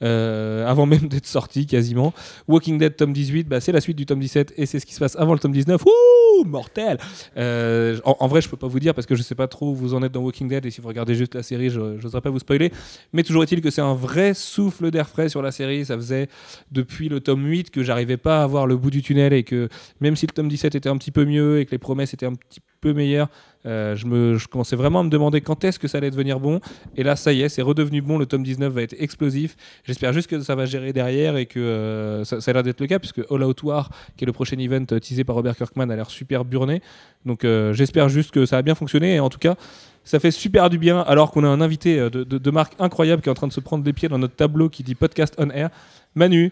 [0.00, 2.12] avant même d'être sorti, quasiment.
[2.48, 4.94] Walking Dead, tome 18, bah, c'est la suite du tome 17, et c'est ce qui
[4.94, 5.82] se passe avant le tome 19.
[5.84, 6.98] Ouh, mortel
[7.36, 9.74] en, en vrai, je peux pas vous dire, parce que je sais pas trop où
[9.74, 12.20] vous en êtes dans Walking Dead, et si vous regardez juste la série, je n'oserais
[12.20, 12.72] pas vous spoiler.
[13.12, 15.84] Mais toujours est-il que c'est un vrai souffle d'air frais sur la série.
[15.84, 16.28] Ça faisait
[16.70, 19.68] depuis le tome 8 que j'arrivais pas à voir le bout du tunnel et que
[20.00, 22.26] même si le tome 17 était un petit peu mieux et que les promesses étaient
[22.26, 23.28] un petit peu meilleures,
[23.64, 26.40] euh, je, me, je commençais vraiment à me demander quand est-ce que ça allait devenir
[26.40, 26.60] bon.
[26.96, 28.18] Et là, ça y est, c'est redevenu bon.
[28.18, 29.56] Le tome 19 va être explosif.
[29.84, 32.80] J'espère juste que ça va gérer derrière et que euh, ça, ça a l'air d'être
[32.80, 35.56] le cas, puisque All Out War, qui est le prochain event euh, teasé par Robert
[35.56, 36.82] Kirkman, a l'air super burné.
[37.24, 39.14] Donc j'espère juste que ça a bien fonctionné.
[39.14, 39.54] Et en tout cas,
[40.02, 43.22] ça fait super du bien alors qu'on a un invité de, de, de marque incroyable
[43.22, 45.34] qui est en train de se prendre les pieds dans notre tableau qui dit podcast
[45.38, 45.70] on air.
[46.16, 46.50] Manu,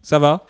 [0.00, 0.46] ça va?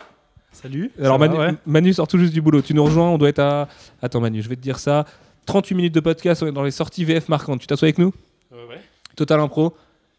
[0.51, 0.91] Salut.
[0.99, 1.53] Alors va, Manu, ouais.
[1.65, 2.61] Manu sort tout juste du boulot.
[2.61, 3.67] Tu nous rejoins, on doit être à...
[4.01, 5.05] Attends Manu, je vais te dire ça.
[5.45, 7.59] 38 minutes de podcast, on est dans les sorties VF marquantes.
[7.61, 8.13] Tu t'assois avec nous
[8.51, 8.81] Ouais, ouais.
[9.15, 9.73] Total Impro.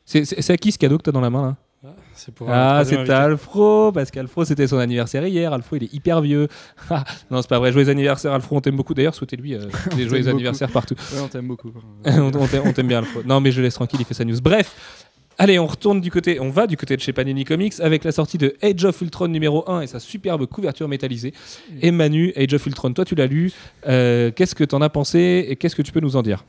[0.04, 2.82] C'est à qui ce cadeau que t'as dans la main là Ah, C'est pour Ah,
[2.84, 3.08] c'est.
[3.08, 5.52] Alfro, parce qu'Alfro c'était son anniversaire hier.
[5.52, 6.48] Alfro il est hyper vieux.
[6.90, 7.70] Ah, non, c'est pas vrai.
[7.72, 8.94] Joyeux anniversaire Alfro, on t'aime beaucoup.
[8.94, 9.66] D'ailleurs, souhaitez-lui euh,
[9.96, 10.34] des joyeux beaucoup.
[10.36, 10.94] anniversaires partout.
[11.12, 11.72] Ouais, on t'aime beaucoup.
[12.04, 13.20] on on t'aime on t'aime bien Alfro.
[13.24, 14.40] Non, mais je laisse tranquille, il fait sa news.
[14.42, 14.74] Bref,
[15.38, 18.12] Allez, on retourne du côté, on va du côté de chez Panini Comics avec la
[18.12, 21.32] sortie de Age of Ultron numéro 1 et sa superbe couverture métallisée.
[21.80, 23.50] Et Manu, Age of Ultron, toi tu l'as lu,
[23.86, 26.44] euh, qu'est-ce que t'en as pensé et qu'est-ce que tu peux nous en dire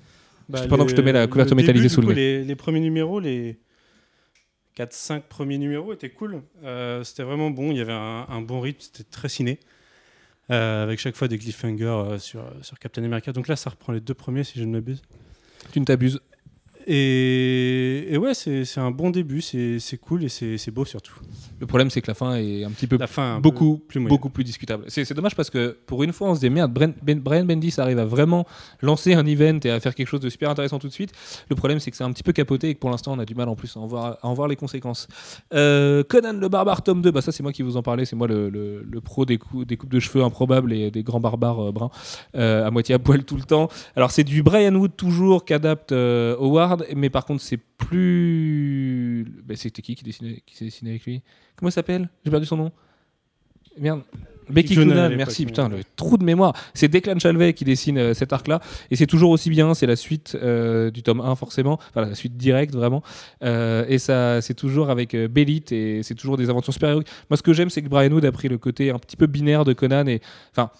[0.49, 2.13] Bah, Pendant que je te mets la couverture métallisée sous le nez.
[2.13, 3.57] Les, les premiers numéros, les
[4.77, 6.41] 4-5 premiers numéros étaient cool.
[6.63, 7.71] Euh, c'était vraiment bon.
[7.71, 8.81] Il y avait un, un bon rythme.
[8.81, 9.59] C'était très ciné.
[10.51, 13.31] Euh, avec chaque fois des cliffhangers sur, sur Captain America.
[13.31, 15.01] Donc là, ça reprend les deux premiers, si je ne m'abuse.
[15.71, 16.19] Tu ne t'abuses.
[16.87, 19.41] Et, et ouais, c'est un bon début.
[19.41, 21.13] C'est cool et c'est beau surtout.
[21.59, 23.83] Le problème c'est que la fin est un petit peu La fin, un beaucoup peu
[23.87, 24.09] plus moyenne.
[24.15, 24.83] beaucoup plus discutable.
[24.89, 27.75] C'est dommage parce que pour une fois on se dit merde, Brian, Ben- Brian Bendis
[27.77, 28.45] arrive à vraiment
[28.81, 31.11] lancer un event et à faire quelque chose de super intéressant tout de suite.
[31.49, 33.25] Le problème c'est que c'est un petit peu capoté et que pour l'instant on a
[33.25, 35.07] du mal en plus à en voir, à en voir les conséquences.
[35.53, 38.15] Euh, Conan le barbare tome 2, bah ça c'est moi qui vous en parlais, c'est
[38.17, 41.21] moi le, le- le pro des, cou- des coupes de cheveux improbables et des grands
[41.21, 41.91] barbares euh, bruns
[42.35, 43.69] euh, à moitié à poil tout le temps.
[43.95, 46.35] Alors c'est du Brian Wood toujours qu'adapte euh,
[46.73, 49.25] Howard, mais par contre c'est plus...
[49.43, 51.21] bah, C'était qui qui, dessinait, qui s'est dessiné avec lui?
[51.55, 52.09] Comment il s'appelle?
[52.25, 52.71] J'ai perdu son nom.
[53.77, 54.01] Merde.
[54.49, 56.53] Becky Cloonan merci, putain, le trou de mémoire.
[56.73, 58.59] C'est Declan Chalvet qui dessine euh, cet arc-là,
[58.91, 62.13] et c'est toujours aussi bien, c'est la suite euh, du tome 1 forcément, enfin la
[62.15, 63.03] suite directe vraiment,
[63.41, 67.07] Euh, et ça c'est toujours avec euh, Belit, et c'est toujours des aventures super-héroïques.
[67.29, 69.27] Moi ce que j'aime c'est que Brian Wood a pris le côté un petit peu
[69.27, 70.21] binaire de Conan, et
[70.51, 70.71] enfin,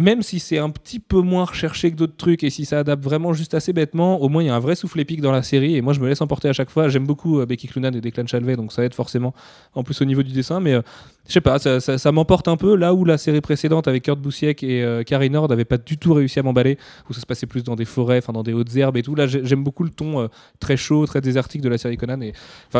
[0.00, 3.04] même si c'est un petit peu moins recherché que d'autres trucs, et si ça adapte
[3.04, 5.42] vraiment juste assez bêtement, au moins il y a un vrai souffle épique dans la
[5.42, 6.88] série, et moi je me laisse emporter à chaque fois.
[6.88, 9.34] J'aime beaucoup euh, Becky Cloonan et Declan Chalvet, donc ça aide forcément
[9.74, 10.82] en plus au niveau du dessin, mais euh,
[11.28, 14.18] je sais pas, ça, ça- m'emporte un peu là où la série précédente avec Kurt
[14.20, 16.78] Busiek et euh, Carrie Nord n'avait pas du tout réussi à m'emballer,
[17.08, 19.14] où ça se passait plus dans des forêts, enfin dans des hautes herbes et tout.
[19.14, 20.28] Là, j'ai- j'aime beaucoup le ton euh,
[20.58, 22.20] très chaud, très désertique de la série Conan.
[22.22, 22.32] Et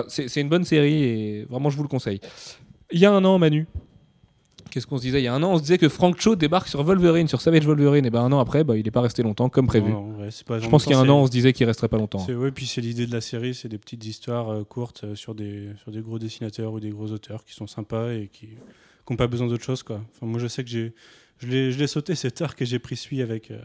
[0.09, 2.21] c'est une bonne série et vraiment, je vous le conseille.
[2.93, 3.67] Il y a un an, Manu.
[4.71, 6.37] Qu'est-ce qu'on se disait Il y a un an, on se disait que Frank Cho
[6.37, 8.07] débarque sur Wolverine, sur Savage Wolverine.
[8.07, 9.91] Et ben un an après, bah, il n'est pas resté longtemps, comme prévu.
[9.91, 11.31] Non, non, ouais, c'est pas- Je en pense qu'il y a un an, on se
[11.31, 12.21] disait qu'il resterait pas longtemps.
[12.21, 15.15] C'est ouais, puis c'est l'idée de la série, c'est des petites histoires euh, courtes euh,
[15.15, 18.49] sur des sur des gros dessinateurs ou des gros auteurs qui sont sympas et qui
[19.11, 20.01] n'ont pas besoin d'autre chose quoi.
[20.17, 20.93] Enfin, moi je sais que j'ai
[21.39, 21.47] je
[21.79, 23.59] l'ai sauté cet arc et j'ai pris celui avec euh,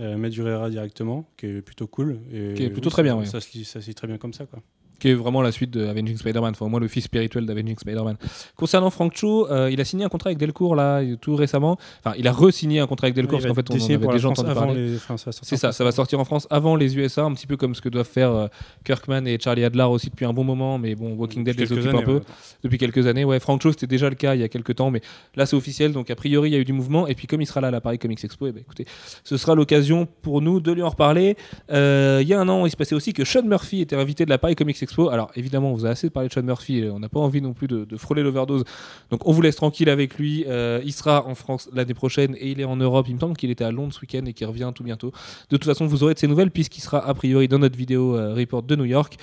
[0.00, 3.16] euh, Madurera directement, qui est plutôt cool et Qui est plutôt oui, très ça- bien,
[3.18, 3.26] ouais.
[3.26, 4.60] Ça se lit ça se lit très bien comme ça quoi.
[5.02, 7.76] Qui est vraiment la suite de Avenging Spider-Man, enfin au moins le fils spirituel d'Avenging
[7.76, 8.16] Spider-Man.
[8.56, 11.76] Concernant Frank Cho, euh, il a signé un contrat avec Delcourt là tout récemment.
[12.04, 14.12] Enfin, il a re-signé un contrat avec Delcourt Il parce qu'en fait on en avait
[14.12, 14.94] déjà entendu parler.
[14.96, 17.74] enfin, C'est ça, ça va sortir en France avant les USA, un petit peu comme
[17.74, 18.46] ce que doivent faire euh,
[18.84, 21.94] Kirkman et Charlie Adler aussi depuis un bon moment, mais bon, Walking Dead les occupe
[21.94, 22.22] un peu ouais.
[22.62, 23.24] depuis quelques années.
[23.24, 25.00] Ouais, Frank Cho, c'était déjà le cas il y a quelques temps, mais
[25.34, 27.08] là c'est officiel, donc a priori il y a eu du mouvement.
[27.08, 28.86] Et puis comme il sera là à la Paris Comics Expo, eh ben, écoutez,
[29.24, 31.36] ce sera l'occasion pour nous de lui en reparler.
[31.72, 34.24] Euh, il y a un an, il se passait aussi que Sean Murphy était invité
[34.24, 34.91] de la Paris Comics Expo.
[35.10, 37.52] Alors évidemment, on vous a assez parlé de Sean Murphy, on n'a pas envie non
[37.52, 38.64] plus de, de frôler l'overdose,
[39.10, 40.44] donc on vous laisse tranquille avec lui.
[40.46, 43.06] Euh, il sera en France l'année prochaine et il est en Europe.
[43.08, 45.12] Il me semble qu'il était à Londres ce week-end et qu'il revient tout bientôt.
[45.50, 48.16] De toute façon, vous aurez de ses nouvelles puisqu'il sera a priori dans notre vidéo
[48.16, 49.16] euh, report de New York.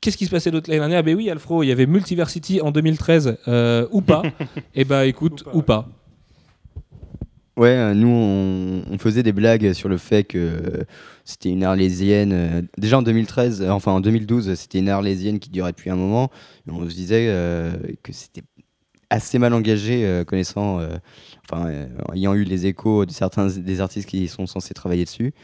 [0.00, 1.02] Qu'est-ce qui se passait d'autre l'année dernière?
[1.02, 4.22] Ben oui, Alfro, il y avait Multiversity en 2013 euh, ou pas?
[4.74, 5.88] Et bah écoute, ou Ou pas.
[7.60, 10.86] Ouais, euh, nous, on, faisait des blagues sur le fait que
[11.26, 12.32] c'était une arlésienne.
[12.32, 15.96] euh, déjà en 2013, euh, enfin en 2012, c'était une arlésienne qui durait depuis un
[15.96, 16.30] moment.
[16.68, 17.26] On se disait
[18.02, 18.44] que c'était
[19.10, 20.80] assez mal engagé, connaissant,
[21.44, 21.70] enfin,
[22.14, 25.34] ayant eu les échos de certains des artistes qui sont censés travailler dessus.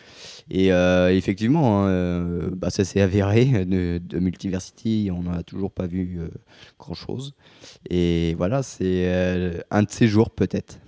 [0.50, 6.20] Et effectivement, hein, bah, ça s'est avéré de, de Multiversity, on n'a toujours pas vu
[6.78, 7.34] grand chose.
[7.90, 10.78] Et voilà, c'est un de ces jours peut-être.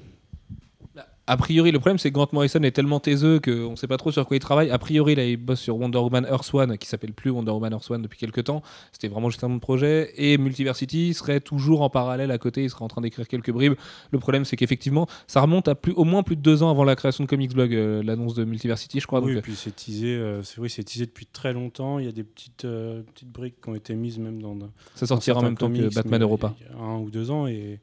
[1.28, 3.98] A priori, le problème c'est que Grant Morrison est tellement taiseux qu'on ne sait pas
[3.98, 4.70] trop sur quoi il travaille.
[4.70, 7.74] A priori, là, il bosse sur Wonder Woman Earth One, qui s'appelle plus Wonder Woman
[7.74, 8.62] Earth One depuis quelques temps.
[8.92, 10.10] C'était vraiment juste un bon projet.
[10.16, 12.64] Et Multiversity serait toujours en parallèle à côté.
[12.64, 13.74] Il serait en train d'écrire quelques bribes.
[14.10, 16.84] Le problème, c'est qu'effectivement, ça remonte à plus, au moins plus de deux ans avant
[16.84, 19.20] la création de Comics Blog, euh, l'annonce de Multiversity, je crois.
[19.20, 21.98] Oui, donc, et puis c'est teasé, euh, c'est oui, teasé depuis très longtemps.
[21.98, 24.56] Il y a des petites, euh, petites briques qui ont été mises même dans,
[24.94, 26.54] ça sortira en même temps que Batman Europa.
[26.58, 27.80] Il y a un ou deux ans et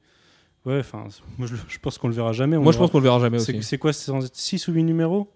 [0.65, 1.05] ouais, enfin,
[1.37, 2.57] moi je, je pense qu'on le verra jamais.
[2.57, 3.61] Moi, je pense qu'on le verra jamais aussi.
[3.63, 5.29] c'est quoi, c'est 6 ou 8 numéros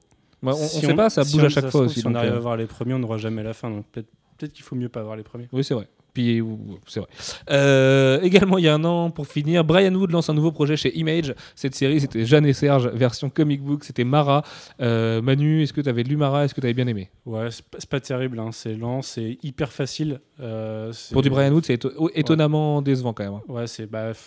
[0.44, 2.00] on, Si sait pas, ça si bouge à chaque fois aussi.
[2.02, 3.70] Si on arrive euh, à voir les premiers, on n'aura jamais la fin.
[3.70, 4.08] Donc peut-être
[4.38, 5.50] peut-être qu'il faut mieux pas voir les premiers.
[5.52, 5.88] Oui, c'est vrai.
[6.14, 6.42] Puis,
[6.88, 7.10] c'est vrai.
[7.52, 10.76] Euh, également, il y a un an, pour finir, Brian Wood lance un nouveau projet
[10.76, 11.36] chez Image.
[11.56, 13.84] Cette série, c'était Jeanne et Serge, version comic book.
[13.84, 14.44] C'était Mara.
[14.82, 16.46] Euh, Manu, est-ce que tu avais lu Mara?
[16.46, 17.10] Est-ce que tu avais bien aimé?
[17.26, 18.40] Ouais, c'est pas, terrible.
[18.40, 20.20] hein, C'est lent, c'est hyper facile.
[20.40, 23.34] euh, Pour du Brian Wood, c'est éto- étonnamment décevant quand même.
[23.34, 23.42] hein.
[23.48, 24.18] Ouais, c'est bah, f-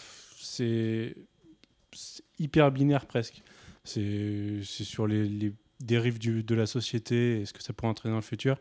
[0.56, 1.14] c'est
[2.38, 3.42] hyper binaire presque.
[3.84, 8.12] C'est sur les, les dérives du- de la société et ce que ça pourrait entraîner
[8.12, 8.56] dans le futur.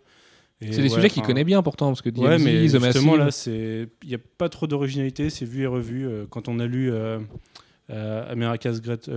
[0.62, 2.84] Et C'est des ouais, sujets qu'il connaît bien pourtant, parce que Ouais, DMZ, mais The
[2.84, 6.08] justement Massive- là, il n'y a pas trop d'originalité, c'est vu et revu.
[6.08, 7.20] Euh, quand on a lu euh,
[7.90, 9.10] euh, America's Great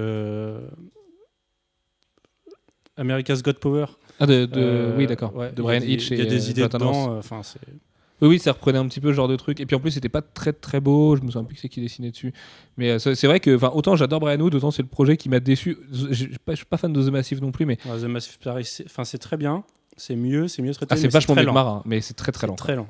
[2.96, 3.86] America's Got Power,
[4.20, 5.34] Ah, de, de- oui, d'accord.
[5.34, 6.68] ouais, de il y a Brian des- Hitch et Il y a des euh, idées
[6.68, 7.16] dedans.
[7.18, 7.58] Enfin, c'est
[8.22, 9.60] Oui, oui, ça reprenait un petit peu ce genre de truc.
[9.60, 11.16] Et puis en plus, c'était pas très très beau.
[11.16, 12.32] Je me souviens plus que c'est qui dessinait dessus.
[12.76, 15.28] Mais euh, c'est vrai que, enfin, autant j'adore Brian Wood, autant c'est le projet qui
[15.28, 15.76] m'a déçu.
[15.92, 18.04] Je suis pas, je suis pas fan de The Massive non plus, mais Ouais, The
[18.04, 19.64] Massive Paris, c'est- enfin, c'est très bien.
[19.96, 20.92] C'est mieux, c'est mieux traité.
[20.94, 21.50] ah, c'est vachement mieux que.
[21.50, 22.54] Marin, mais c'est très très lent.
[22.56, 22.88] Très lent.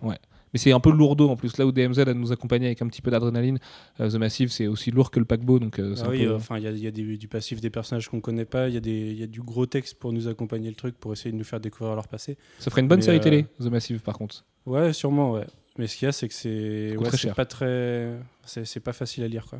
[0.54, 1.58] Mais c'est un peu lourdeau en plus.
[1.58, 3.58] Là où DMZ a nous accompagné avec un petit peu d'adrénaline,
[4.00, 5.58] euh, The Massive c'est aussi lourd que le paquebot.
[5.58, 6.90] Donc euh, c'est Ah un oui, peu- euh, enfin, il y a, il y a
[6.92, 8.68] des- du passif des personnages qu'on connaît pas.
[8.68, 11.36] Il y, a y du gros texte pour nous accompagner le truc, pour essayer de
[11.36, 12.38] nous faire découvrir leur passé.
[12.60, 14.44] Ça ferait une bonne mais, série euh, télé, The Massive par contre.
[14.64, 15.44] Ouais, sûrement, ouais.
[15.76, 18.12] Mais ce qu'il y a, c'est que c'est ouais, pas très,
[18.44, 19.58] c'est pas facile à lire, quoi.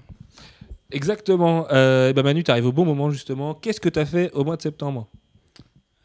[0.93, 1.67] Exactement.
[1.73, 3.55] Euh, et ben Manu, t'arrives au bon moment justement.
[3.55, 5.09] Qu'est-ce que t'as fait au mois de septembre?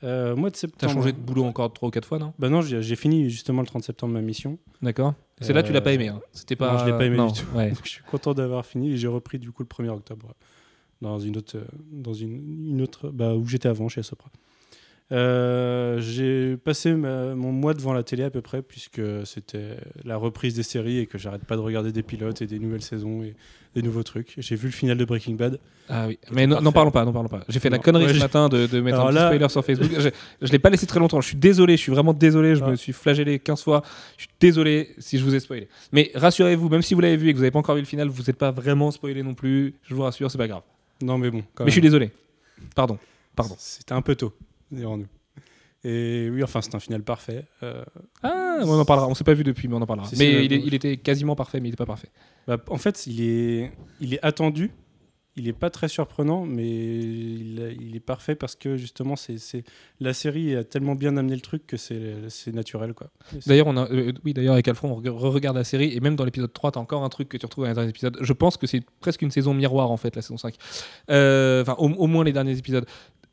[0.03, 2.33] Euh, mois de T'as changé de boulot encore trois ou quatre fois, non?
[2.39, 4.57] Bah non, j'ai fini justement le 30 septembre ma mission.
[4.81, 5.13] D'accord.
[5.41, 6.07] C'est là tu l'as Euh, pas aimé.
[6.07, 6.21] hein.
[6.31, 6.73] C'était pas.
[6.73, 7.45] non, je l'ai pas aimé non, du tout.
[7.55, 7.69] ouais.
[7.71, 10.33] Donc, je suis content d'avoir fini et j'ai repris du coup le 1er octobre
[11.01, 14.29] dans une autre, euh, dans une, une autre, bah, où j'étais avant chez Sopra.
[15.11, 20.17] Euh, j'ai passé ma- mon mois devant la télé à peu près puisque c'était la
[20.17, 23.23] reprise des séries et que j'arrête pas de regarder des pilotes et des nouvelles saisons
[23.23, 23.35] et
[23.75, 24.35] des nouveaux trucs.
[24.37, 25.59] J'ai vu le final de Breaking Bad.
[25.89, 26.19] Ah oui.
[26.31, 27.43] Mais n'en parlons pas, n'en parlons pas.
[27.49, 29.49] J'ai fait la connerie Ouais, ce matin de, de mettre Alors un petit là- spoiler
[29.49, 29.89] sur Facebook.
[29.97, 30.09] je
[30.45, 31.21] je l'ai pas laissé très longtemps.
[31.21, 32.55] Je suis désolé, je suis vraiment désolé.
[32.55, 32.69] Je Ah.
[32.69, 33.81] me suis flagellé 15 fois.
[34.17, 35.67] Je suis désolé si je vous ai spoilé.
[35.91, 37.87] Mais rassurez-vous, même si vous l'avez vu et que vous n'avez pas encore vu le
[37.87, 39.73] final, vous n'êtes pas vraiment spoilé non plus.
[39.83, 40.61] Je vous rassure, c'est pas grave.
[41.01, 42.11] Non mais bon, quand Mais je suis désolé.
[42.75, 42.99] Pardon.
[43.35, 43.55] Pardon.
[43.57, 44.33] C'était un peu tôt,
[45.85, 47.45] Et oui, enfin, c'est un final parfait.
[47.63, 47.83] Euh,
[48.21, 49.07] Ah, on en parlera.
[49.07, 50.07] On s'est pas vu depuis, mais on en parlera.
[50.09, 52.09] Si, mais il, est- bon, il était quasiment parfait, mais il était pas parfait.
[52.47, 54.71] Bah, en fait, il est, il est attendu.
[55.37, 59.63] Il est pas très surprenant, mais il, il est parfait parce que justement, c'est, c'est-
[60.01, 62.93] la série a tellement bien amené le truc que c'est, c'est naturel.
[62.93, 63.09] Quoi.
[63.47, 66.17] D'ailleurs, on a, euh, oui, d'ailleurs avec Alfred, on re- regarde la série et même
[66.17, 68.17] dans l'épisode 3, t'as encore un truc que tu retrouves dans les derniers épisodes.
[68.19, 70.55] Je pense que c'est presque une saison miroir en fait, la saison 5.
[71.09, 72.85] Euh, Enfin, au, au moins les derniers épisodes.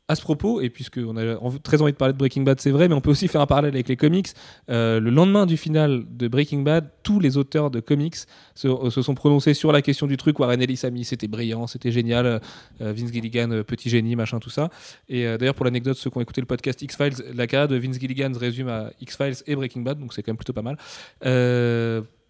[0.09, 2.87] À ce propos, et puisqu'on a très envie de parler de Breaking Bad, c'est vrai,
[2.87, 4.29] mais on peut aussi faire un parallèle avec les comics.
[4.69, 8.15] Euh, le lendemain du final de Breaking Bad, tous les auteurs de comics
[8.55, 10.39] se, euh, se sont prononcés sur la question du truc.
[10.39, 12.25] Warren Ellis a mis c'était brillant, c'était génial.
[12.25, 12.39] euh,
[12.79, 14.69] Vince Gilligan, petit génie, machin, tout ça.
[15.09, 17.99] Et d'ailleurs, pour l'anecdote, ceux qui ont écouté le podcast X-Files, la carrière de Vince
[17.99, 20.77] Gilligan se résume à X-Files et Breaking Bad, donc c'est quand même plutôt pas mal.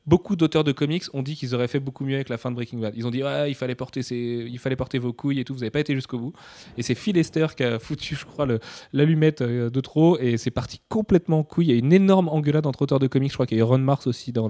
[0.07, 2.55] Beaucoup d'auteurs de comics ont dit qu'ils auraient fait beaucoup mieux avec la fin de
[2.55, 2.93] Breaking Bad.
[2.95, 5.53] Ils ont dit ouais, il fallait porter vos couilles et tout.
[5.53, 6.33] Vous n'avez pas été jusqu'au bout.
[6.77, 8.47] Et c'est Phil Lester qui a foutu, je crois,
[8.93, 11.65] l'allumette euh, de trop et c'est parti complètement en couille.
[11.65, 13.31] Il y a une énorme engueulade entre auteurs de comics.
[13.31, 14.47] Je crois qu'il y a Ron Mars aussi dans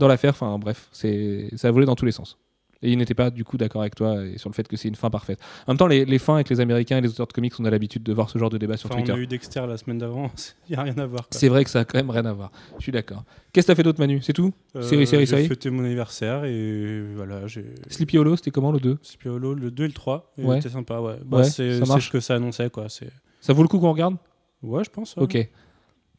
[0.00, 0.30] l'affaire.
[0.30, 2.38] Enfin bref, ça a volé dans tous les sens.
[2.80, 4.86] Et il n'était pas du coup d'accord avec toi et sur le fait que c'est
[4.86, 5.40] une fin parfaite.
[5.66, 7.64] En même temps, les, les fins avec les Américains et les auteurs de comics, on
[7.64, 9.12] a l'habitude de voir ce genre de débat sur Enfin, Twitter.
[9.12, 10.30] on a eu Dexter la semaine d'avant.
[10.68, 11.26] Il n'y a rien à voir.
[11.32, 12.52] C'est vrai que ça a quand même rien à voir.
[12.78, 13.24] Je suis d'accord.
[13.52, 14.20] Qu'est-ce que t'as fait d'autre, Manu?
[14.22, 14.52] C'est tout?
[14.76, 15.48] Euh, série, série, j'ai série?
[15.48, 17.48] fêté mon anniversaire et voilà.
[17.48, 17.64] J'ai...
[17.88, 20.32] Sleepy Hollow, c'était comment le 2 Sleepy Hollow, le 2 et le 3.
[20.38, 20.56] et Ouais.
[20.60, 21.16] C'était sympa, ouais.
[21.24, 22.86] Bah, Ouais, c'est, ce que ça annonçait, quoi.
[22.88, 24.16] Ça vaut le coup qu'on regarde?
[24.62, 25.16] Ouais, je pense.
[25.16, 25.22] ouais.
[25.24, 25.48] Ok.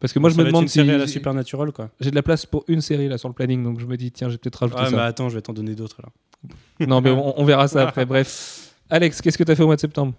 [0.02, 1.90] Parce que moi, je me demande une si série à la Supernatural, quoi.
[2.00, 4.12] j'ai de la place pour une série là sur le planning, donc je me dis
[4.12, 5.06] tiens, j'ai peut-être rajouté Ah, mais ça.
[5.06, 6.10] attends, je vais t'en donner d'autres, là.
[6.80, 8.06] Non, mais on, on verra ça après.
[8.06, 10.14] Bref, Alex, qu'est-ce que t'as fait au mois de septembre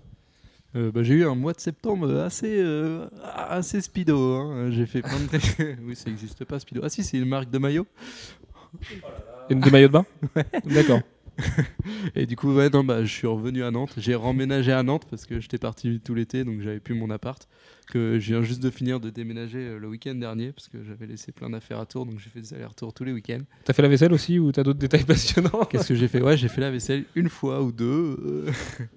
[0.76, 3.06] Euh, bah, j'ai eu un mois de septembre assez, euh,
[3.48, 4.18] assez speedo.
[4.36, 4.70] hein.
[4.70, 6.80] J'ai fait plein de oui, ça n'existe pas speedo.
[6.84, 7.86] Ah si, c'est une marque de maillot.
[9.48, 10.06] Une des maillots de bain
[10.66, 11.00] D'accord.
[12.14, 13.94] Et du coup, ouais, non, bah, je suis revenu à Nantes.
[13.96, 17.48] J'ai remménagé à Nantes parce que j'étais parti tout l'été, donc j'avais plus mon appart.
[17.90, 21.06] Que je viens juste de finir de déménager euh, le week-end dernier parce que j'avais
[21.06, 23.40] laissé plein d'affaires à Tours, donc j'ai fait des allers-retours tous les week-ends.
[23.64, 25.64] T'as fait la vaisselle aussi ou t'as d'autres détails passionnants?
[25.68, 26.22] Qu'est-ce que j'ai fait?
[26.22, 28.46] Ouais, j'ai fait la vaisselle une fois ou deux.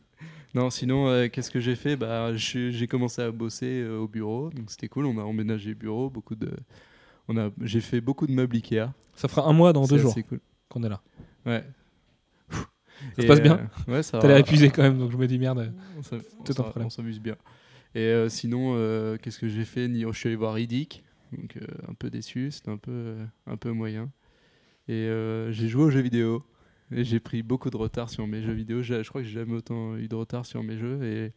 [0.53, 1.95] non, sinon, euh, qu'est-ce que j'ai fait?
[1.95, 5.07] Bah, J'ai commencé à bosser euh, au bureau, donc c'était cool.
[5.07, 6.51] On a emménagé le bureau, beaucoup de.
[7.27, 8.89] On a, j'ai fait beaucoup de meubles Ikea.
[9.15, 10.39] Ça fera un mois dans deux C'est jours assez cool.
[10.69, 11.01] qu'on est là.
[11.47, 11.63] Ouais.
[13.15, 15.37] Ça se passe bien Ouais, ça T'as l'air épuisé quand même, donc je me dis
[15.39, 15.73] merde.
[16.85, 17.35] On s'amuse bien.
[17.95, 21.57] Et euh, sinon, euh, qu'est-ce que j'ai fait Ni- Je suis allé voir Riddick, donc
[21.57, 24.09] euh, un peu déçu, c'était un peu, euh, un peu moyen.
[24.87, 26.43] Et euh, j'ai joué aux jeux vidéo.
[26.95, 28.83] Et j'ai pris beaucoup de retard sur mes jeux vidéo.
[28.83, 31.01] J'ai- Je crois que j'ai jamais autant eu de retard sur mes jeux.
[31.03, 31.31] Et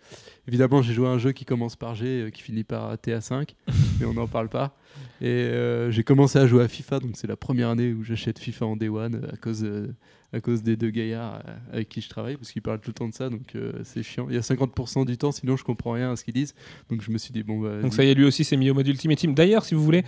[0.46, 3.54] évidemment, j'ai joué à un jeu qui commence par G, euh, qui finit par TA5,
[4.00, 4.76] mais on n'en parle pas.
[5.20, 8.38] Et euh, j'ai commencé à jouer à FIFA, donc c'est la première année où j'achète
[8.38, 9.88] FIFA en Day One euh, à cause, euh,
[10.34, 11.42] à cause des deux gaillards
[11.72, 14.02] avec qui je travaille, parce qu'ils parlent tout le temps de ça, donc euh, c'est
[14.02, 14.26] chiant.
[14.28, 16.54] Il y a 50% du temps, sinon je comprends rien à ce qu'ils disent.
[16.90, 18.68] Donc je me suis dit, bon, bah, Donc ça y est, lui aussi s'est mis
[18.70, 19.34] au mode Ultimate Team.
[19.34, 20.04] D'ailleurs, si vous voulez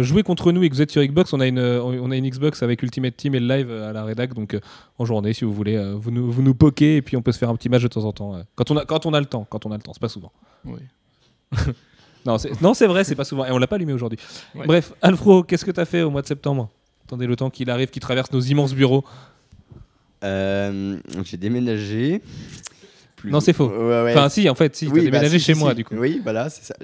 [0.00, 2.28] jouer contre nous et que vous êtes sur Xbox, on a une, on a une
[2.28, 4.34] Xbox avec Ultimate Team et le live à la rédac.
[4.34, 4.58] Donc
[4.98, 7.38] en journée, si vous voulez, vous nous, vous nous poquez et puis on peut se
[7.38, 8.42] faire un petit match de temps en temps.
[8.56, 10.08] quand, on a, quand on a le temps, quand on a le temps, c'est pas
[10.08, 10.32] souvent.
[10.64, 10.80] oui.
[12.28, 13.46] Non, c'est, non, c'est vrai, c'est pas souvent.
[13.46, 14.18] Et on l'a pas allumé aujourd'hui.
[14.54, 14.66] Ouais.
[14.66, 16.68] Bref, Alfro, qu'est-ce que t'as fait au mois de septembre?
[17.06, 19.02] Attendez le temps qu'il arrive, qu'il traverse nos immenses bureaux.
[20.24, 22.20] Euh, j'ai déménagé.
[23.16, 23.68] Plus- Non, c'est faux.
[23.68, 24.12] Ouais, ouais.
[24.14, 25.76] Enfin, si, en fait, si, t'as Oui, bah, déménagé si, chez si, moi, si.
[25.76, 25.94] du coup.
[25.96, 26.74] Oui, voilà, c'est ça.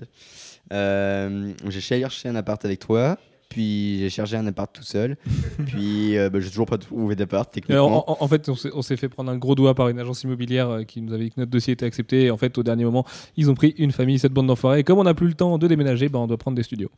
[0.72, 3.18] Euh, j'ai cherché un appart avec toi.
[3.55, 5.17] Puis j'ai cherché un appart tout seul,
[5.67, 8.05] puis euh, bah, j'ai toujours pas trouvé d'appart techniquement.
[8.09, 10.69] en, en- en fait, on s'est- fait prendre un gros doigt par une agence immobilière
[10.71, 12.25] euh, qui nous avait dit que notre dossier était accepté.
[12.25, 14.81] Et en fait, au dernier moment, ils ont pris une famille, cette bande d'enfoirés.
[14.81, 16.91] Et comme on n'a plus le temps de déménager, bah, on doit prendre des studios.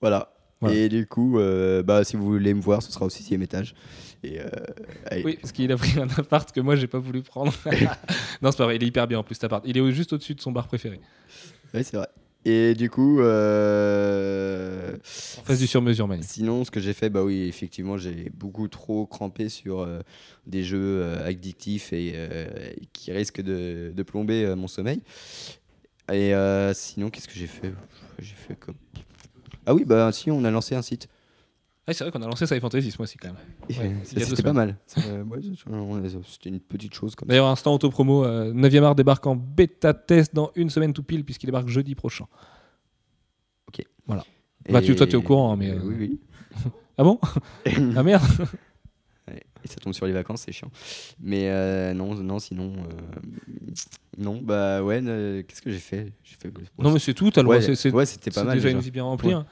[0.00, 0.32] Voilà.
[0.60, 0.76] Voilà.
[0.76, 3.74] Et du coup, euh, bah, si vous voulez me voir, ce sera au sixième étage.
[4.24, 4.46] Et euh.
[5.24, 7.52] Oui, parce qu'il a pris un appart que moi, j'ai pas voulu prendre.
[8.42, 9.62] non, c'est pas vrai, il est hyper bien en plus, cet appart.
[9.66, 11.00] Il est juste au-dessus de son bar préféré,
[11.72, 12.08] Ouais, c'est vrai.
[12.46, 14.96] Et du coup, euh,
[15.38, 16.22] en face du sur-mesure, Manu.
[16.22, 20.00] sinon, ce que j'ai fait, bah oui, effectivement, j'ai beaucoup trop crampé sur euh,
[20.46, 22.46] des jeux euh, addictifs et euh,
[22.92, 25.00] qui risquent de, de plomber mon sommeil.
[26.12, 26.34] Et
[26.74, 27.72] sinon, qu'est-ce que j'ai fait?
[28.18, 28.76] J'ai fait comme.
[29.64, 31.08] Ah oui, bah si, on a lancé un site.
[31.86, 33.36] Ah, c'est vrai qu'on a lancé Sci Fantasy ce mois-ci quand même.
[33.78, 34.78] Ouais, C'était pas mal.
[35.06, 35.38] Euh, ouais,
[36.26, 37.28] C'était une petite chose comme.
[37.28, 41.24] D'ailleurs, instant auto-promo, euh, 9e art débarque en bêta test dans une semaine tout pile,
[41.24, 42.26] puisqu'il débarque jeudi prochain.
[44.70, 46.20] Bah, tu- toi, t'es au courant, hein, mais, euh, Oui, oui.
[46.96, 47.18] Ah bon?
[47.96, 48.22] Ah merde
[49.28, 50.70] Et ça tombe sur les vacances, c'est chiant.
[51.20, 52.72] Mais euh, non, non, sinon.
[52.76, 53.20] euh,
[54.16, 56.12] non, bah ouais, euh, qu'est-ce que j'ai fait?
[56.22, 56.50] J'ai fait.
[56.78, 58.54] Non, mais c'est tout, t'as le droit, ouais, ouais, c'était pas mal.
[58.54, 58.78] déjà déjà.
[58.78, 59.32] une vie bien remplie.
[59.32, 59.44] Hein.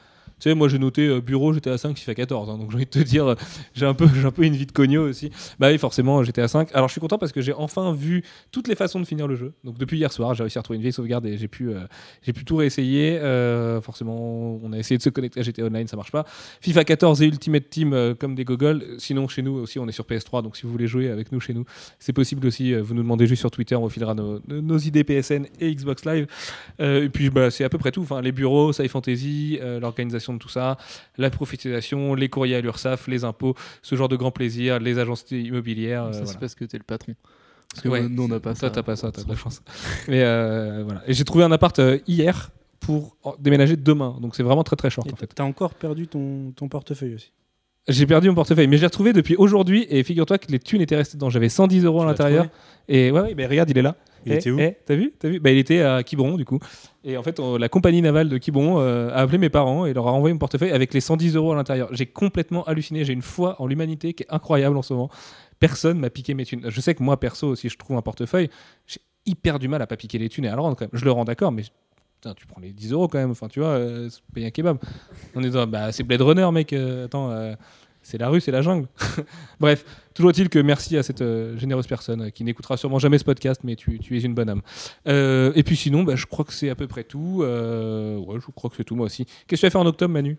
[0.46, 2.50] Moi j'ai noté euh, bureau, j'étais à 5, il fait 14.
[2.50, 3.34] hein, donc j'ai envie de te dire, euh,
[3.74, 5.30] j'ai un, peu, un peu une vie de cogno aussi.
[5.58, 6.70] Bah oui, forcément, j'étais à 5.
[6.74, 9.36] Alors je suis content parce que j'ai enfin vu toutes les façons de finir le
[9.36, 9.52] jeu.
[9.64, 11.80] Donc depuis hier soir, j'ai réussi à retrouver une vieille sauvegarde et j'ai pu, euh,
[12.24, 13.18] pu tout réessayer.
[13.18, 16.24] Euh, forcément, on a essayé de se connecter à GTA Online, ça marche pas.
[16.60, 18.84] FIFA 14 et Ultimate Team euh, comme des gogoles.
[18.98, 20.42] Sinon, chez nous aussi, on est sur PS3.
[20.42, 21.64] Donc si vous voulez jouer avec nous chez nous,
[21.98, 22.74] c'est possible aussi.
[22.74, 26.04] Euh, Vous nous demandez juste sur Twitter, on filera nos, nos idées PSN et Xbox
[26.04, 26.26] Live.
[26.80, 28.02] Euh, et puis bah, c'est à peu près tout.
[28.02, 30.76] Enfin, les bureaux, Sci Fantasy, euh, l'organisation de tout ça,
[31.18, 35.24] la prophétisation, les courriers à l'URSSAF, les impôts, ce genre de grand plaisir, les agences
[35.30, 36.04] immobilières.
[36.04, 36.32] euh, ça, voilà.
[36.32, 37.14] c'est parce que t'es le patron.
[37.70, 38.70] Parce que Ouais, nous, on n'a pas Toi, ça.
[38.70, 39.62] t'as pas ça, t'as de la chance.
[40.08, 41.02] Mais euh, voilà.
[41.06, 44.16] Et j'ai trouvé un appart euh, hier pour déménager demain.
[44.20, 45.28] Donc c'est vraiment très très short Et en fait.
[45.34, 47.32] T'as encore perdu ton, ton portefeuille aussi.
[47.88, 49.86] J'ai perdu mon portefeuille, mais je l'ai retrouvé depuis aujourd'hui.
[49.88, 51.30] Et figure-toi que les thunes étaient restées dedans.
[51.30, 52.46] J'avais 110 euros à Tu l'intérieur.
[52.88, 53.96] Et ouais, ouais, bah, regarde, il est là.
[54.26, 55.40] Il Eh, était où eh, T'as vu, T'as vu?
[55.40, 56.58] Bah, Il était à Quiberon du coup.
[57.04, 60.06] Et en fait, la compagnie navale de Quiberon euh, a appelé mes parents et leur
[60.06, 61.88] a renvoyé mon portefeuille avec les 110 euros à l'intérieur.
[61.92, 63.04] J'ai complètement halluciné.
[63.04, 65.10] J'ai une foi en l'humanité qui est incroyable en ce moment.
[65.58, 66.62] Personne m'a piqué mes thunes.
[66.68, 68.48] Je sais que moi, perso, si je trouve un portefeuille,
[68.86, 70.90] j'ai hyper du mal à pas piquer les thunes et à le rendre quand même.
[70.92, 71.62] Je le rends d'accord, mais
[72.16, 73.30] putain, tu prends les 10 euros quand même.
[73.32, 74.78] Enfin, tu vois, euh, payer un kebab.
[75.34, 76.72] On est dans, bah, c'est Blade Runner, mec.
[76.72, 77.30] euh, attends.
[77.30, 77.54] euh,
[78.02, 78.88] c'est la rue, c'est la jungle.
[79.60, 79.84] Bref,
[80.14, 83.24] toujours est-il que merci à cette euh, généreuse personne euh, qui n'écoutera sûrement jamais ce
[83.24, 84.62] podcast, mais tu, tu es une bonne âme.
[85.08, 87.40] Euh, et puis sinon, bah, je crois que c'est à peu près tout.
[87.42, 89.24] Euh, ouais, je crois que c'est tout moi aussi.
[89.24, 90.36] Qu'est-ce que tu vas faire en octobre, Manu?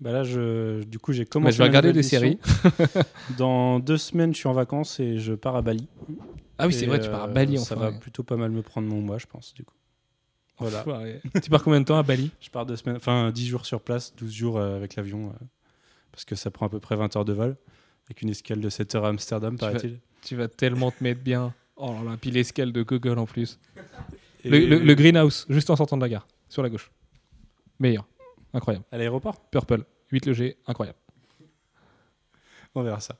[0.00, 1.52] Bah là, je, du coup, j'ai Bah, commencé.
[1.52, 2.38] Je vais regarder des séries.
[3.38, 5.88] Dans deux semaines, je suis en vacances et je pars à Bali.
[6.56, 7.90] Ah oui, c'est vrai, tu pars à Bali Ça enfin.
[7.90, 9.74] va plutôt pas mal me prendre mon mois, je pense, du coup.
[10.58, 10.84] Voilà.
[11.42, 12.30] Tu pars combien de temps à Bali?
[12.40, 15.32] Je pars deux semaines, enfin 10 jours sur place, 12 jours avec l'avion,
[16.20, 17.56] parce que ça prend à peu près 20 heures de vol,
[18.06, 19.98] avec une escale de 7 heures à Amsterdam, paraît-il.
[20.20, 21.54] Tu vas tellement te mettre bien.
[21.76, 23.58] Oh là là, puis l'escale de Google en plus.
[24.44, 26.90] Le, le- le greenhouse, juste en sortant de la gare, sur la gauche.
[27.78, 28.06] Meilleur.
[28.52, 28.84] Incroyable.
[28.92, 29.40] À l'aéroport?
[29.50, 30.98] Purple, 8 le G, incroyable.
[32.74, 33.16] On verra ça.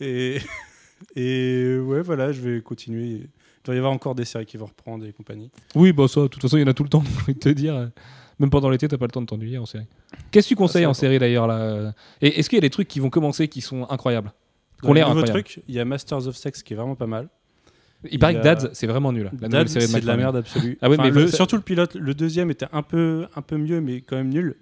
[0.00, 0.38] Et,
[1.14, 3.06] et ouais, voilà, je vais continuer.
[3.06, 3.28] Il
[3.64, 5.52] doit y avoir encore des séries qui vont reprendre et compagnie.
[5.76, 7.34] Oui, bah ça, de toute façon, il y en a tout le temps, j'ai envie
[7.34, 7.90] de te dire.
[8.42, 9.86] Même pendant l'été, t'as pas le temps de t'ennuyer en série.
[10.30, 12.60] Qu'est-ce que tu conseilles ça, en série d'ailleurs là euh Et est-ce qu'il y a
[12.60, 14.32] des trucs qui vont commencer qui sont incroyables
[14.82, 17.28] les l'air incroyables trucs, il y a Masters of Sex qui est vraiment pas mal.
[18.10, 19.30] Il paraît il que y a- Dads, c'est vraiment nul.
[19.40, 20.76] La Dad, nouvelle série de c'est de la merde absolue.
[20.82, 23.56] Ah ouais, Enfin, mais le- surtout le pilote, le deuxième était un peu, un peu
[23.56, 24.56] mieux, mais quand même nul.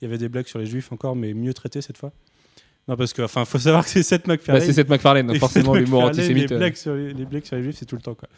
[0.00, 2.12] Il y avait des blagues sur les juifs encore, mais mieux traité cette fois.
[2.86, 4.62] Non, parce que, enfin, faut savoir que c'est Seth Bah, MacFarlane.
[4.66, 6.50] c'est cette McFarlane, Et forcément Seth l'humour MacFarlane, antisémite.
[6.50, 6.58] Les euh.
[6.58, 8.28] blagues, sur les, les blagues sur les juifs, c'est tout le temps, quoi.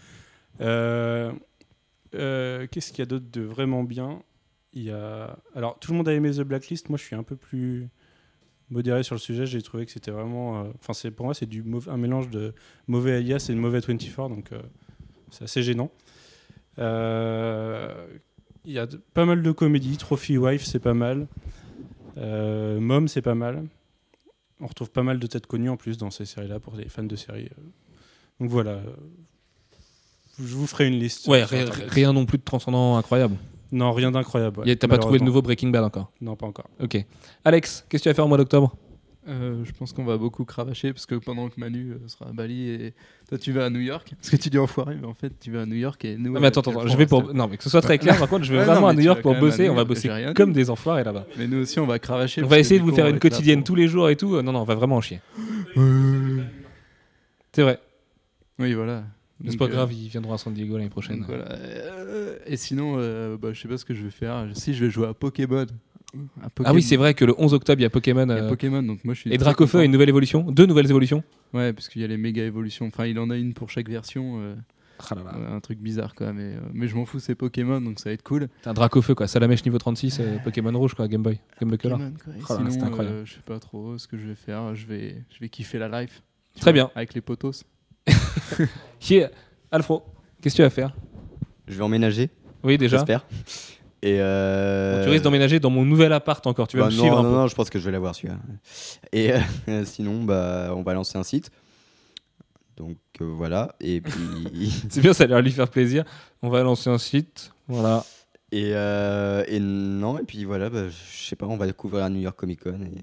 [0.60, 1.32] Euh,
[2.14, 4.20] euh, Qu'est-ce qu'il y a d'autre de vraiment bien?
[5.54, 6.88] Alors, tout le monde a aimé The Blacklist.
[6.88, 7.88] Moi, je suis un peu plus
[8.70, 9.46] modéré sur le sujet.
[9.46, 10.64] J'ai trouvé que c'était vraiment...
[10.64, 12.54] euh, Enfin, pour moi, c'est du un mélange de
[12.86, 14.60] mauvais Alias et de mauvais 24, donc euh,
[15.30, 15.90] c'est assez gênant.
[16.78, 18.06] Euh,
[18.64, 19.96] Il y a pas mal de comédies.
[19.96, 21.28] Trophy Wife, c'est pas mal.
[22.16, 23.64] Mom, c'est pas mal.
[24.60, 27.02] On retrouve pas mal de têtes connues en plus dans ces séries-là pour les fans
[27.02, 27.50] de séries.
[28.40, 28.80] Donc voilà.
[30.38, 31.28] Je vous ferai une liste.
[31.28, 33.36] Ouais, rien non plus de transcendant incroyable.
[33.74, 34.60] Non, rien d'incroyable.
[34.60, 35.26] ouais, T'as pas trouvé de malheureusement.
[35.26, 36.68] nouveau Breaking Bad encore Non, pas encore.
[36.82, 36.96] Ok.
[37.44, 38.74] Alex, qu'est-ce que tu vas faire au mois d'octobre
[39.26, 42.32] Euh, je pense qu'on va beaucoup cravacher parce que pendant que Manu euh, sera à
[42.32, 42.94] Bali et
[43.26, 44.12] toi tu vas à New York.
[44.16, 46.32] Parce que tu dis enfoiré, mais en fait tu vas à New York et nous.
[46.34, 47.32] Non, mais attends, avec attends, je vais pour.
[47.34, 48.92] Non, mais que ce soit très clair, par contre, je vais Ouais, vraiment non, à
[48.94, 49.68] New York pour bosser.
[49.70, 50.56] On va bosser comme dit.
[50.60, 51.24] des enfoirés là-bas.
[51.38, 52.42] Mais nous aussi on va cravacher.
[52.44, 54.34] On va essayer de vous coup, faire une quotidienne pour- tous les jours et tout.
[54.36, 55.20] Euh, Non, non, on va vraiment en chier.
[57.52, 57.78] C'est vrai.
[58.58, 59.04] Oui, voilà.
[59.40, 61.18] Mais C'est pas euh, grave, ils viendront à San Diego l'année prochaine.
[61.18, 61.50] donc voilà.
[61.52, 64.46] Euh, Et sinon, euh, bah, je sais pas ce que je vais faire.
[64.54, 65.66] Si je vais jouer à Pokémon.
[66.42, 68.26] à Ah oui, c'est vrai que le 11 octobre, il y a Pokémon.
[68.28, 69.32] Il y a Pokémon, donc moi je suis.
[69.32, 71.22] et Dracofeu a une nouvelle évolution, deux nouvelles évolutions.
[71.52, 72.86] Ouais, parce qu'il y a les méga évolutions.
[72.86, 74.56] Enfin, il en a une pour chaque version.
[74.98, 75.54] Ah là là.
[75.54, 78.14] un truc bizarre quoi, mais, euh, mais je m'en fous, c'est Pokémon donc ça va
[78.14, 78.48] être cool.
[78.62, 81.78] T'as un Dracofeu quoi, Salamèche niveau 36, euh, Pokémon rouge quoi, Game Boy, Game Boy
[81.78, 82.00] Color.
[82.00, 84.74] Oh sinon, euh, je sais pas trop ce que je vais faire.
[84.74, 86.22] Je vais, je vais kiffer la life.
[86.54, 86.90] Très vois, bien.
[86.94, 87.64] Avec les potos.
[89.00, 89.30] Qui est
[89.70, 90.04] Alfro
[90.40, 90.94] Qu'est-ce que tu vas faire?
[91.66, 92.30] Je vais emménager,
[92.62, 92.98] Oui déjà.
[92.98, 93.26] j'espère.
[94.02, 94.98] Et euh...
[94.98, 96.68] Bon, tu risques d'emménager dans mon nouvel appart encore.
[96.68, 97.34] Tu vas bah, me non, suivre un non, peu.
[97.36, 98.36] non, je pense que je vais l'avoir celui-là.
[99.12, 101.50] Et euh, sinon, bah, on va lancer un site.
[102.76, 103.74] Donc euh, voilà.
[103.80, 104.74] Et puis.
[104.90, 106.04] C'est bien, ça a l'air de lui faire plaisir.
[106.42, 107.52] On va lancer un site.
[107.66, 108.04] Voilà.
[108.52, 112.20] et, et non, et puis voilà, bah, je sais pas, on va découvrir à New
[112.20, 112.80] York Comic Con.
[112.82, 113.00] Et...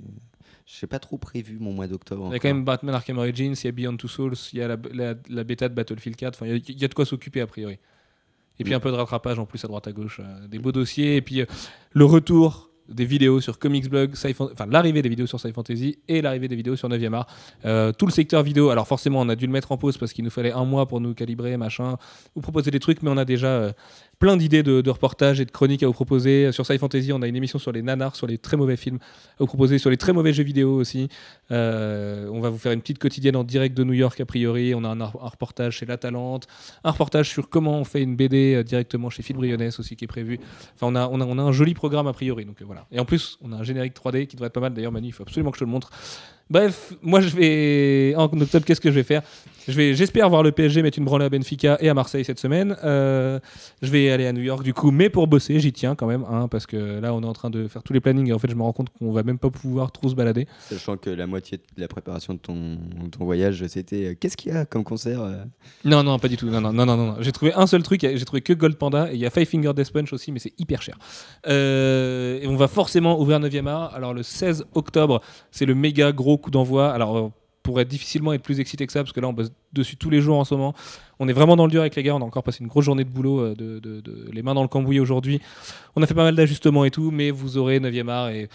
[0.74, 2.28] Je sais pas trop prévu mon mois d'octobre.
[2.30, 4.60] Il y a quand même Batman Arkham Origins, il y a Beyond Two Souls, il
[4.60, 6.36] y a la, la- la bêta de Battlefield 4.
[6.36, 7.78] Enfin, il y a- il y, a de quoi s'occuper a priori.
[8.60, 10.72] Et puis un peu de rattrapage en plus à droite à gauche, euh, des beaux
[10.72, 11.18] dossiers.
[11.18, 11.46] Et puis euh,
[11.92, 16.22] le retour des vidéos sur Comics Blog, enfin l'arrivée des vidéos sur Sci Fantasy et
[16.22, 17.28] l'arrivée des vidéos sur 9e art.
[17.66, 20.14] Euh, tout le secteur vidéo, alors forcément on a dû le mettre en pause parce
[20.14, 21.98] qu'il nous fallait un mois pour nous calibrer, machin,
[22.36, 23.72] vous proposer des trucs, mais on a déjà euh,
[24.22, 26.52] plein d'idées de, reportages et de chroniques à vous proposer.
[26.52, 29.00] Sur Sci Fantasy, on a une émission sur les nanars, sur les très mauvais films
[29.02, 31.10] à vous proposer, sur les très mauvais jeux vidéo aussi.
[31.50, 34.76] Euh, on va vous faire une petite quotidienne en direct de New York a priori.
[34.76, 36.48] On a un, reportage chez La Talente,
[36.84, 40.06] un reportage sur comment on fait une BD euh, directement chez Phil Brionnes aussi qui
[40.06, 40.40] est prévu.
[40.76, 42.46] Enfin, on a, on a, on a un joli programme a priori.
[42.46, 44.74] Donc euh, Et en plus, on a un générique 3D qui devrait être pas mal.
[44.74, 45.92] D'ailleurs, Manu, il faut absolument que je te le montre.
[46.52, 49.22] Bref, moi je vais en octobre, qu'est-ce que je vais faire?
[49.70, 52.40] Je vais, j'espère voir le PSG mettre une branlée à Benfica et à Marseille cette
[52.40, 52.76] semaine.
[52.84, 53.40] Euh,
[53.82, 56.26] je vais aller à New York du coup, mais pour bosser, j'y tiens quand même,
[56.30, 58.40] hein, parce que là on est en train de faire tous les plannings et en
[58.40, 60.46] fait je me rends compte qu'on va même pas pouvoir trop se balader.
[60.68, 62.80] Sachant que la moitié de la préparation de ton,
[63.18, 65.36] ton voyage, c'était euh, qu'est-ce qu'il y a comme concert euh?
[65.86, 66.48] Non, non, pas du tout.
[66.48, 67.16] Non, non, non, non, non.
[67.22, 68.02] J'ai trouvé un seul truc.
[68.02, 70.40] J'ai trouvé que Gold Panda et il y a Five Finger Death Punch aussi, mais
[70.40, 70.98] c'est hyper cher.
[71.46, 73.96] Et on va forcément ouvrir 9e art.
[73.96, 75.22] Alors le 16 octobre,
[75.52, 76.92] c'est le méga gros coup d'envoi.
[76.92, 77.32] Alors euh,
[77.64, 80.10] pour être difficilement être plus excité que ça, parce que là on bosse dessus tous
[80.10, 80.74] les jours en ce moment.
[81.20, 82.16] On est vraiment dans le dur avec les gars.
[82.16, 84.68] On a encore passé une grosse journée de boulot, euh, de, les mains dans le
[84.68, 85.40] cambouis aujourd'hui.
[85.96, 88.50] On a fait pas mal d'ajustements et tout, mais vous aurez 9e art et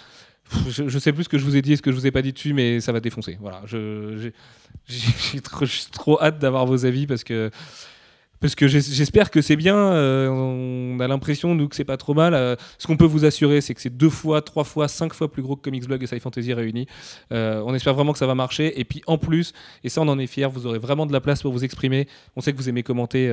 [0.69, 2.11] je, sais plus ce que je vous ai dit et ce que je vous ai
[2.11, 3.37] pas dit dessus, mais ça va défoncer.
[3.41, 7.51] Voilà, j'ai- trop, trop hâte d'avoir vos avis parce que
[8.41, 9.77] parce que j'es- j'espère que c'est bien.
[9.77, 12.35] euh, on a l'impression nous que c'est pas trop mal.
[12.35, 15.31] Euh, ce qu'on peut vous assurer, c'est que c'est deux fois, trois fois, cinq fois
[15.31, 16.87] plus gros que Comics Blog et Sci Fantasy réunis.
[17.33, 18.79] Euh, on espère vraiment que ça va marcher.
[18.81, 19.53] Et puis en plus,
[19.85, 22.09] et ça on en est fiers, vous aurez vraiment de la place pour vous exprimer.
[22.37, 23.29] On sait que vous aimez commenter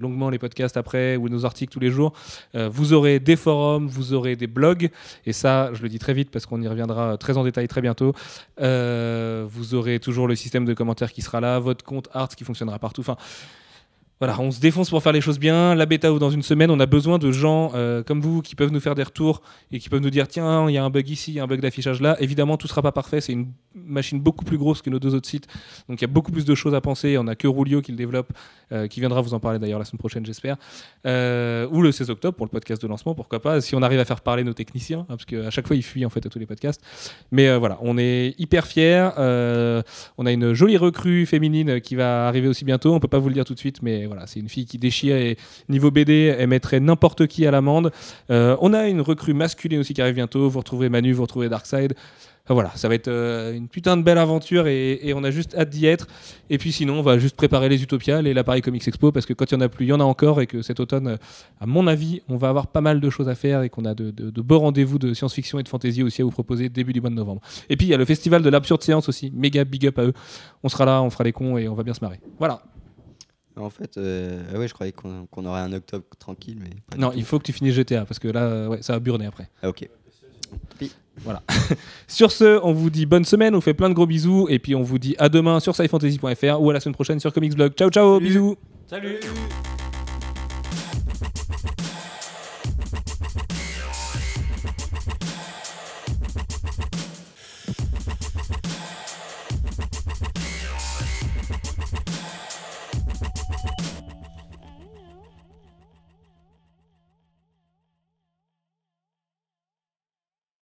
[0.00, 2.12] longuement les podcasts après ou nos articles tous les jours.
[2.54, 4.90] Vous aurez des forums, vous aurez des blogs.
[5.26, 7.80] Et ça, je le dis très vite parce qu'on y reviendra très en détail très
[7.80, 8.12] bientôt.
[8.58, 12.78] Vous aurez toujours le système de commentaires qui sera là, votre compte Arts qui fonctionnera
[12.78, 13.00] partout.
[13.00, 13.16] Enfin,
[14.20, 15.74] voilà, on se défonce pour faire les choses bien.
[15.74, 16.70] La bêta ouvre dans une semaine.
[16.70, 19.40] On a besoin de gens euh, comme vous qui peuvent nous faire des retours
[19.72, 21.44] et qui peuvent nous dire tiens, il y a un bug ici, il y a
[21.44, 22.18] un bug d'affichage là.
[22.20, 23.22] Évidemment, tout sera pas parfait.
[23.22, 25.46] C'est une machine beaucoup plus grosse que nos deux autres sites.
[25.88, 27.16] Donc il y a beaucoup plus de choses à penser.
[27.16, 28.30] On a que Rulio qui le développe,
[28.72, 30.58] euh, qui viendra vous en parler d'ailleurs la semaine prochaine, j'espère.
[31.06, 33.62] Euh, ou le 16 octobre pour le podcast de lancement, pourquoi pas.
[33.62, 36.04] Si on arrive à faire parler nos techniciens, hein, parce qu'à chaque fois ils fuient
[36.04, 36.82] en fait à tous les podcasts.
[37.32, 39.08] Mais voilà, on est hyper fiers.
[39.16, 42.92] On a une jolie recrue féminine qui va arriver aussi bientôt.
[42.94, 44.76] On peut pas vous le dire tout de suite, mais voilà, c'est une fille qui
[44.78, 45.36] déchire et
[45.68, 47.92] niveau BD, elle mettrait n'importe qui à l'amende.
[48.30, 50.48] Euh, on a une recrue masculine aussi qui arrive bientôt.
[50.48, 51.94] Vous retrouverez Manu, vous retrouverez Darkseid.
[52.48, 55.70] Voilà, ça va être euh, une putain de belle aventure et, on a juste hâte
[55.70, 56.08] d'y être.
[56.48, 59.24] Et puis sinon, on va juste préparer les Utopias et la Paris Comics Expo parce
[59.24, 60.80] que quand il y en a plus, il y en a encore et que cet
[60.80, 61.16] automne, euh,
[61.60, 63.94] à mon avis, on va avoir pas mal de choses à faire et qu'on a
[63.94, 66.92] de, de- de beaux rendez-vous de science-fiction et de fantasy aussi à vous proposer début
[66.92, 67.40] du mois de novembre.
[67.68, 70.04] Et puis il y a le festival de l'absurde séance aussi, méga big up à
[70.06, 70.12] eux.
[70.64, 72.18] On sera là, on fera les cons et on va bien se marrer.
[72.40, 72.62] Voilà.
[73.56, 77.12] En fait, euh, ah ouais, je croyais qu'on aurait un octobre tranquille, mais pas Non,
[77.14, 79.50] il faut que tu finisses GTA parce que là, euh, ouais, ça va burner après.
[79.62, 79.88] Ah, ok.
[82.08, 84.58] Sur ce, on vous dit bonne semaine, on vous fait plein de gros bisous et
[84.58, 87.54] puis on vous dit à demain sur scifantasy.fr ou à la semaine prochaine sur Comics
[87.54, 87.72] Blog.
[87.74, 88.26] Ciao ciao, Salut.
[88.26, 88.56] bisous.
[88.86, 89.20] Salut